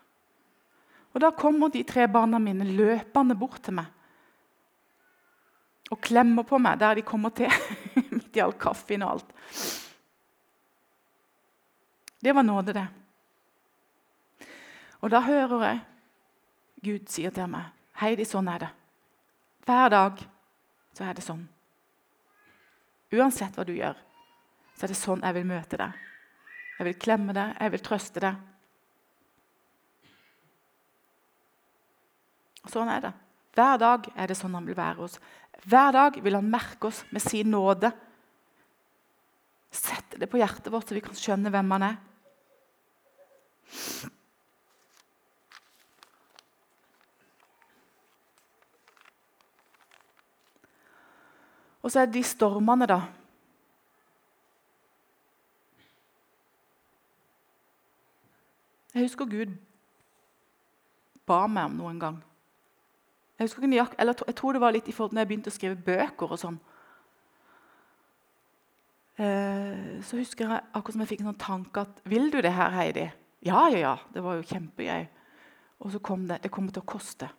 Og 1.16 1.22
Da 1.24 1.36
kommer 1.36 1.70
de 1.72 1.84
tre 1.88 2.08
barna 2.12 2.40
mine 2.40 2.66
løpende 2.72 3.36
bort 3.40 3.62
til 3.68 3.78
meg 3.78 3.92
og 5.92 6.02
klemmer 6.02 6.46
på 6.48 6.58
meg 6.62 6.80
der 6.82 6.98
de 6.98 7.06
kommer 7.06 7.34
til, 7.36 7.52
midt 8.16 8.38
i 8.38 8.44
all 8.44 8.56
kaffen 8.60 9.06
og 9.06 9.18
alt. 9.18 9.36
Det 12.26 12.34
var 12.34 12.44
nåde, 12.44 12.74
det. 12.74 12.88
Og 15.06 15.12
da 15.14 15.22
hører 15.22 15.68
jeg 15.68 15.84
Gud 16.86 17.10
sier 17.10 17.34
til 17.34 17.50
meg, 17.50 17.70
'Heidi, 17.98 18.26
sånn 18.26 18.48
er 18.48 18.60
det.' 18.60 18.74
Hver 19.66 19.90
dag 19.90 20.20
så 20.94 21.04
er 21.04 21.14
det 21.18 21.24
sånn. 21.26 21.48
Uansett 23.14 23.56
hva 23.58 23.66
du 23.66 23.74
gjør, 23.74 23.98
så 24.76 24.86
er 24.86 24.92
det 24.92 24.98
sånn 25.00 25.24
jeg 25.26 25.34
vil 25.38 25.48
møte 25.50 25.80
deg. 25.80 25.94
Jeg 26.78 26.86
vil 26.86 27.00
klemme 27.00 27.34
deg, 27.34 27.56
jeg 27.60 27.74
vil 27.74 27.84
trøste 27.86 28.22
deg. 28.22 28.36
Sånn 32.70 32.90
er 32.92 33.02
det. 33.08 33.14
Hver 33.56 33.78
dag 33.80 34.10
er 34.16 34.28
det 34.28 34.38
sånn 34.38 34.56
han 34.58 34.68
vil 34.68 34.78
være 34.78 35.06
oss. 35.06 35.20
Hver 35.64 35.92
dag 35.96 36.18
vil 36.24 36.36
han 36.36 36.50
merke 36.50 36.90
oss 36.90 37.04
med 37.12 37.24
sin 37.24 37.50
nåde. 37.52 37.92
Sette 39.72 40.20
det 40.20 40.30
på 40.32 40.40
hjertet 40.40 40.72
vårt, 40.72 40.88
så 40.88 40.98
vi 40.98 41.04
kan 41.06 41.16
skjønne 41.18 41.52
hvem 41.54 41.72
han 41.76 41.88
er. 41.90 41.98
Og 51.86 51.92
så 51.94 52.02
er 52.02 52.10
det 52.10 52.18
de 52.18 52.26
stormene, 52.26 52.88
da. 52.90 53.04
Jeg 58.96 59.06
husker 59.06 59.28
Gud 59.28 59.52
ba 61.26 61.46
meg 61.50 61.68
om 61.68 61.78
noen 61.82 62.00
gang. 62.00 62.18
Jeg, 63.36 63.50
husker, 63.50 63.96
eller 64.00 64.14
jeg 64.28 64.36
tror 64.36 64.56
det 64.56 64.62
var 64.62 64.72
litt 64.72 64.88
i 64.88 64.94
forhold 64.96 65.12
til 65.12 65.18
når 65.18 65.26
jeg 65.26 65.28
begynte 65.28 65.52
å 65.52 65.56
skrive 65.56 65.76
bøker. 65.76 66.32
og 66.32 66.40
sånn. 66.40 66.60
Eh, 69.20 70.02
så 70.04 70.20
husker 70.20 70.48
jeg 70.48 70.64
akkurat 70.74 70.96
som 70.96 71.04
jeg 71.04 71.12
fikk 71.12 71.24
en 71.24 71.32
sånn 71.32 71.40
tanke 71.40 71.84
at 71.86 72.02
Vil 72.04 72.32
du 72.32 72.42
det 72.44 72.52
her, 72.52 72.72
Heidi? 72.76 73.10
Ja, 73.48 73.68
ja, 73.72 73.80
ja. 73.80 73.98
Det 74.14 74.24
var 74.24 74.40
jo 74.40 74.48
kjempegøy. 74.48 75.08
Og 75.80 75.92
så 75.92 76.00
kom 76.00 76.28
det 76.28 76.42
Det 76.44 76.52
kommer 76.52 76.72
til 76.72 76.84
å 76.84 76.92
koste. 76.96 77.30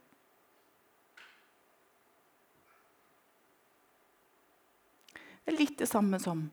Det 5.44 5.54
er 5.54 5.60
litt 5.60 5.78
det 5.78 5.88
samme 5.88 6.18
som 6.18 6.48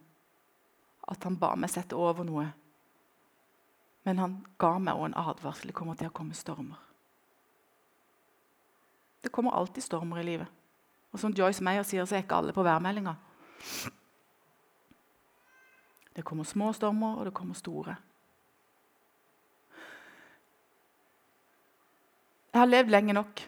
at 1.10 1.23
han 1.23 1.36
ba 1.39 1.56
meg 1.58 1.71
sette 1.73 1.97
over 1.97 2.23
noe. 2.23 2.45
Men 4.06 4.19
han 4.19 4.36
ga 4.62 4.77
meg 4.77 4.93
også 4.93 5.10
en 5.10 5.19
advarsel. 5.19 5.71
Det 5.71 5.75
kommer 5.75 5.97
til 5.99 6.12
å 6.12 6.15
komme 6.15 6.38
stormer. 6.38 6.92
Det 9.24 9.32
kommer 9.32 9.56
alltid 9.56 9.84
stormer 9.84 10.20
i 10.20 10.24
livet. 10.28 10.48
Og 11.14 11.20
som 11.22 11.34
Joyce 11.34 11.64
Meyer 11.64 11.86
sier, 11.88 12.06
så 12.06 12.18
er 12.18 12.26
ikke 12.26 12.36
alle 12.36 12.54
på 12.54 12.66
værmeldinga. 12.66 13.14
Det 16.14 16.26
kommer 16.26 16.44
små 16.44 16.74
stormer, 16.74 17.16
og 17.18 17.26
det 17.26 17.34
kommer 17.34 17.58
store. 17.58 17.96
Jeg 22.54 22.62
har 22.62 22.70
levd 22.70 22.92
lenge 22.94 23.14
nok 23.18 23.42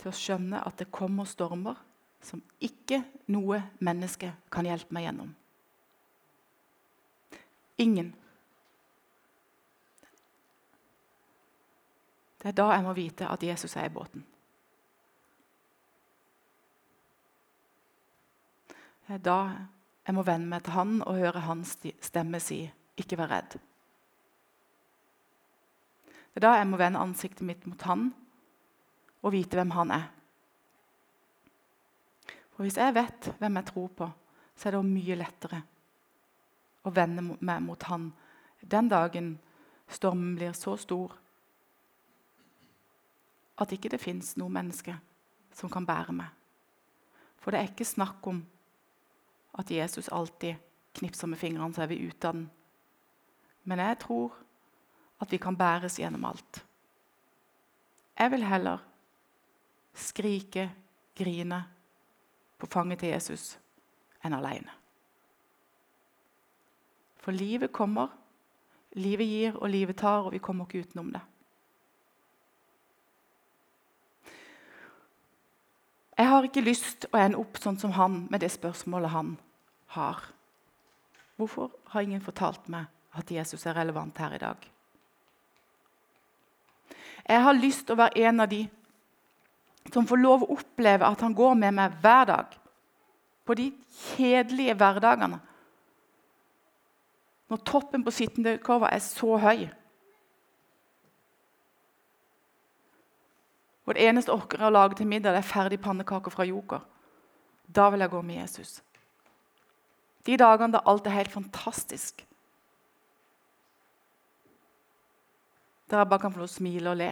til 0.00 0.10
å 0.10 0.16
skjønne 0.16 0.62
at 0.66 0.80
det 0.80 0.88
kommer 0.90 1.28
stormer 1.28 1.78
som 2.24 2.42
ikke 2.60 3.02
noe 3.32 3.60
menneske 3.78 4.32
kan 4.52 4.66
hjelpe 4.66 4.96
meg 4.96 5.06
gjennom. 5.06 5.30
Ingen. 7.80 8.10
Det 12.40 12.48
er 12.48 12.56
da 12.56 12.70
jeg 12.72 12.84
må 12.84 12.92
vite 12.96 13.28
at 13.28 13.42
Jesus 13.44 13.76
er 13.76 13.84
i 13.84 13.92
båten. 13.92 14.24
Det 19.06 19.18
er 19.18 19.24
da 19.26 19.40
jeg 20.06 20.14
må 20.16 20.22
venne 20.24 20.48
meg 20.48 20.64
til 20.64 20.72
han 20.72 21.02
og 21.02 21.18
høre 21.20 21.42
hans 21.44 21.76
stemme 22.00 22.40
si 22.40 22.70
'ikke 22.96 23.18
vær 23.18 23.28
redd'. 23.28 23.58
Det 26.06 26.36
er 26.36 26.40
da 26.40 26.52
jeg 26.56 26.66
må 26.66 26.76
vende 26.76 26.98
ansiktet 26.98 27.42
mitt 27.46 27.66
mot 27.66 27.82
han 27.82 28.14
og 29.22 29.32
vite 29.32 29.56
hvem 29.56 29.70
han 29.70 29.90
er. 29.90 30.10
For 32.50 32.62
Hvis 32.62 32.76
jeg 32.76 32.94
vet 32.94 33.34
hvem 33.38 33.56
jeg 33.56 33.64
tror 33.64 33.88
på, 33.88 34.10
så 34.56 34.68
er 34.68 34.72
det 34.72 34.84
mye 34.84 35.14
lettere 35.16 35.62
å 36.84 36.90
vende 36.90 37.36
meg 37.40 37.62
mot 37.62 37.82
han 37.82 38.12
den 38.60 38.88
dagen 38.88 39.38
stormen 39.88 40.34
blir 40.36 40.52
så 40.52 40.76
stor 40.76 41.16
at 43.60 43.72
ikke 43.72 43.90
det 43.92 44.00
fins 44.00 44.34
noe 44.40 44.52
menneske 44.52 44.94
som 45.56 45.70
kan 45.72 45.86
bære 45.86 46.14
meg. 46.16 46.28
For 47.40 47.52
det 47.52 47.60
er 47.60 47.70
ikke 47.70 47.88
snakk 47.88 48.26
om 48.30 48.42
at 49.58 49.70
Jesus 49.70 50.08
alltid 50.12 50.56
knipser 50.96 51.28
med 51.30 51.38
fingrene, 51.38 51.74
så 51.74 51.84
er 51.84 51.90
vi 51.90 52.02
ute 52.06 52.28
av 52.28 52.36
den. 52.36 52.48
Men 53.64 53.82
jeg 53.82 53.98
tror 54.04 54.34
at 55.20 55.32
vi 55.32 55.38
kan 55.40 55.56
bæres 55.56 55.98
gjennom 56.00 56.24
alt. 56.24 56.64
Jeg 58.18 58.30
vil 58.30 58.44
heller 58.44 58.78
skrike, 59.94 60.70
grine 61.16 61.64
på 62.58 62.66
fanget 62.66 63.00
til 63.02 63.12
Jesus 63.12 63.58
enn 64.24 64.36
alene. 64.36 64.72
For 67.20 67.36
livet 67.36 67.72
kommer. 67.72 68.08
Livet 68.96 69.28
gir, 69.28 69.56
og 69.56 69.70
livet 69.70 69.96
tar, 69.96 70.24
og 70.26 70.32
vi 70.32 70.40
kommer 70.42 70.66
ikke 70.66 70.80
utenom 70.82 71.12
det. 71.14 71.20
Jeg 76.18 76.19
har 76.30 76.46
ikke 76.46 76.64
lyst 76.64 77.06
å 77.10 77.18
ende 77.20 77.38
opp 77.40 77.58
sånn 77.60 77.78
som 77.80 77.94
han 77.96 78.24
med 78.30 78.42
det 78.42 78.50
spørsmålet 78.52 79.12
han 79.14 79.34
har. 79.96 80.22
Hvorfor 81.40 81.70
har 81.92 82.04
ingen 82.04 82.22
fortalt 82.24 82.68
meg 82.68 82.88
at 83.16 83.30
Jesus 83.32 83.64
er 83.66 83.78
relevant 83.78 84.18
her 84.20 84.34
i 84.36 84.42
dag? 84.42 84.66
Jeg 87.30 87.42
har 87.46 87.56
lyst 87.56 87.86
til 87.86 87.94
å 87.94 88.02
være 88.02 88.26
en 88.26 88.42
av 88.44 88.50
de 88.50 88.64
som 89.92 90.06
får 90.06 90.20
lov 90.20 90.44
å 90.44 90.56
oppleve 90.56 91.06
at 91.06 91.22
han 91.24 91.34
går 91.34 91.54
med 91.58 91.76
meg 91.78 91.94
hver 92.02 92.26
dag. 92.28 92.56
På 93.46 93.56
de 93.58 93.70
kjedelige 94.14 94.76
hverdagene. 94.78 95.40
Når 97.50 97.62
toppen 97.66 98.04
på 98.06 98.14
sittende 98.14 98.58
kurva 98.62 98.92
er 98.94 99.02
så 99.02 99.38
høy. 99.40 99.64
Og 103.90 103.96
det 103.98 104.04
eneste 104.06 104.30
jeg 104.30 104.38
orker 104.38 104.60
å 104.62 104.70
lage 104.70 104.94
til 105.00 105.08
middag, 105.10 105.34
det 105.34 105.40
er 105.42 105.50
ferdig 105.50 105.80
pannekaker 105.82 106.30
fra 106.30 106.44
Joker. 106.46 106.84
Da 107.66 107.88
vil 107.90 108.04
jeg 108.04 108.12
gå 108.12 108.20
med 108.22 108.36
Jesus. 108.38 108.76
De 110.26 110.36
dagene 110.38 110.76
da 110.76 110.82
alt 110.86 111.08
er 111.10 111.16
helt 111.16 111.32
fantastisk. 111.34 112.22
Der 115.90 116.04
jeg 116.04 116.08
bare 116.12 116.22
kan 116.22 116.30
få 116.30 116.38
lov 116.38 116.46
å 116.46 116.52
smile 116.52 116.92
og 116.92 117.00
le 117.00 117.08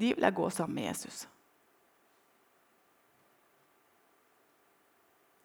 de 0.00 0.14
vil 0.14 0.24
jeg 0.24 0.36
gå 0.38 0.46
sammen 0.54 0.78
med 0.78 0.86
Jesus. 0.86 1.26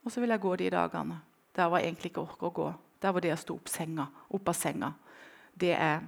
Og 0.06 0.14
så 0.14 0.24
vil 0.24 0.32
jeg 0.32 0.44
gå 0.46 0.56
de 0.56 0.70
dagene 0.72 1.20
der 1.58 1.68
hvor 1.68 1.82
jeg 1.82 1.90
egentlig 1.90 2.14
ikke 2.14 2.24
orker 2.24 2.48
å 2.48 2.56
gå. 2.62 2.70
Der 3.04 3.12
hvor 3.12 3.26
det 3.26 3.34
å 3.36 3.42
stå 3.44 3.60
opp, 3.60 3.68
senga, 3.68 4.08
opp 4.32 4.48
av 4.48 4.56
senga, 4.56 4.94
det 5.52 5.74
er 5.76 6.08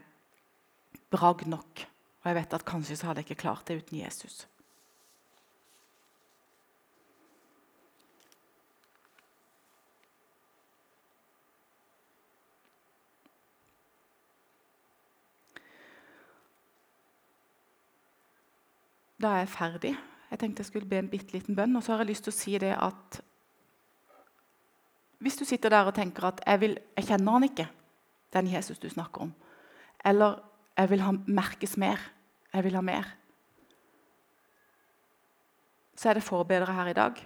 bragd 1.12 1.50
nok. 1.52 1.84
Og 2.28 2.34
jeg 2.34 2.42
vet 2.42 2.54
at 2.60 2.68
kanskje 2.68 2.96
så 3.00 3.08
hadde 3.08 3.22
jeg 3.24 3.30
ikke 3.30 3.42
klart 3.48 3.68
det 3.72 3.78
uten 3.80 4.02
Jesus. 4.02 4.42
da 19.18 19.34
er 19.34 19.44
jeg 19.46 19.50
ferdig. 19.50 19.94
Jeg 20.32 20.40
tenkte 20.40 20.62
jeg 20.62 20.70
skulle 20.70 20.90
be 20.90 21.00
en 21.02 21.10
bitte 21.10 21.34
liten 21.34 21.56
bønn. 21.56 21.76
Og 21.76 21.84
så 21.84 21.94
har 21.94 22.04
jeg 22.04 22.12
lyst 22.12 22.28
til 22.28 22.34
å 22.34 22.38
si 22.38 22.58
det 22.62 22.74
at 22.76 23.22
hvis 25.18 25.40
du 25.40 25.46
sitter 25.50 25.74
der 25.74 25.90
og 25.90 25.96
tenker 25.98 26.28
at 26.30 26.44
jeg, 26.46 26.62
vil, 26.62 26.76
jeg 26.98 27.08
kjenner 27.08 27.38
han 27.38 27.48
ikke, 27.48 27.66
den 28.36 28.52
Jesus 28.52 28.80
du 28.80 28.90
snakker 28.90 29.26
om, 29.26 29.32
eller 30.06 30.38
jeg 30.78 30.92
vil 30.92 31.02
ha 31.02 31.14
merkes 31.26 31.74
mer, 31.82 31.98
jeg 32.54 32.64
vil 32.64 32.78
ha 32.78 32.84
mer, 32.86 33.10
så 35.98 36.10
er 36.10 36.18
det 36.18 36.28
forbedre 36.28 36.74
her 36.78 36.92
i 36.92 36.96
dag. 36.98 37.20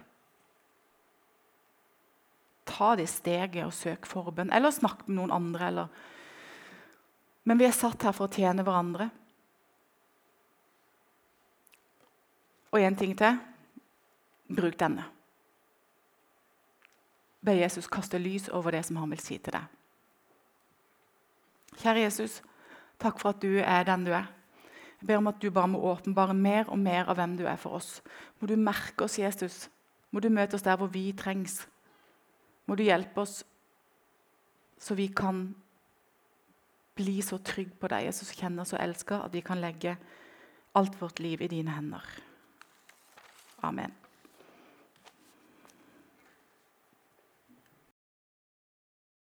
Ta 2.71 2.95
det 2.95 3.09
steget 3.11 3.65
og 3.65 3.73
søk 3.75 4.07
forbønn, 4.07 4.53
eller 4.55 4.71
snakk 4.71 5.03
med 5.07 5.17
noen 5.17 5.33
andre. 5.35 5.67
Eller. 5.67 5.87
Men 7.43 7.59
vi 7.59 7.67
er 7.67 7.75
satt 7.75 8.05
her 8.07 8.15
for 8.15 8.29
å 8.29 8.31
tjene 8.31 8.63
hverandre. 8.63 9.09
Og 12.71 12.79
én 12.79 12.95
ting 12.95 13.11
til 13.19 13.35
bruk 14.55 14.77
denne. 14.79 15.03
Be 17.41 17.57
Jesus 17.57 17.89
kaste 17.91 18.19
lys 18.21 18.47
over 18.53 18.71
det 18.71 18.85
som 18.87 19.01
han 19.01 19.11
vil 19.11 19.19
si 19.19 19.37
til 19.41 19.57
deg. 19.57 19.67
Kjære 21.81 22.05
Jesus, 22.05 22.41
takk 23.01 23.19
for 23.19 23.33
at 23.33 23.41
du 23.41 23.57
er 23.59 23.83
den 23.87 24.05
du 24.05 24.13
er. 24.13 24.29
Jeg 25.01 25.07
ber 25.09 25.17
om 25.17 25.29
at 25.31 25.41
du 25.41 25.49
bare 25.49 25.67
må 25.67 25.81
åpenbare 25.91 26.33
mer 26.37 26.69
og 26.69 26.79
mer 26.79 27.09
av 27.09 27.17
hvem 27.17 27.37
du 27.39 27.45
er 27.49 27.57
for 27.57 27.79
oss. 27.79 28.01
Må 28.39 28.47
du 28.47 28.55
merke 28.55 29.07
oss, 29.07 29.17
Jesus. 29.19 29.63
Må 30.11 30.21
du 30.21 30.29
møte 30.29 30.55
oss 30.55 30.65
der 30.65 30.77
hvor 30.77 30.91
vi 30.93 31.09
trengs. 31.17 31.63
Må 32.69 32.77
du 32.77 32.83
hjelpe 32.85 33.23
oss 33.23 33.41
så 34.81 34.95
vi 34.97 35.07
kan 35.13 35.55
bli 36.97 37.21
så 37.21 37.37
trygge 37.37 37.77
på 37.77 37.89
deg, 37.91 38.07
Jesus, 38.09 38.33
kjenne 38.33 38.63
oss 38.63 38.73
og 38.73 38.81
elska 38.81 39.21
at 39.27 39.33
vi 39.33 39.43
kan 39.45 39.61
legge 39.61 39.95
alt 40.77 40.97
vårt 41.01 41.21
liv 41.21 41.41
i 41.45 41.51
dine 41.51 41.75
hender. 41.75 42.05
Amen. 43.61 44.00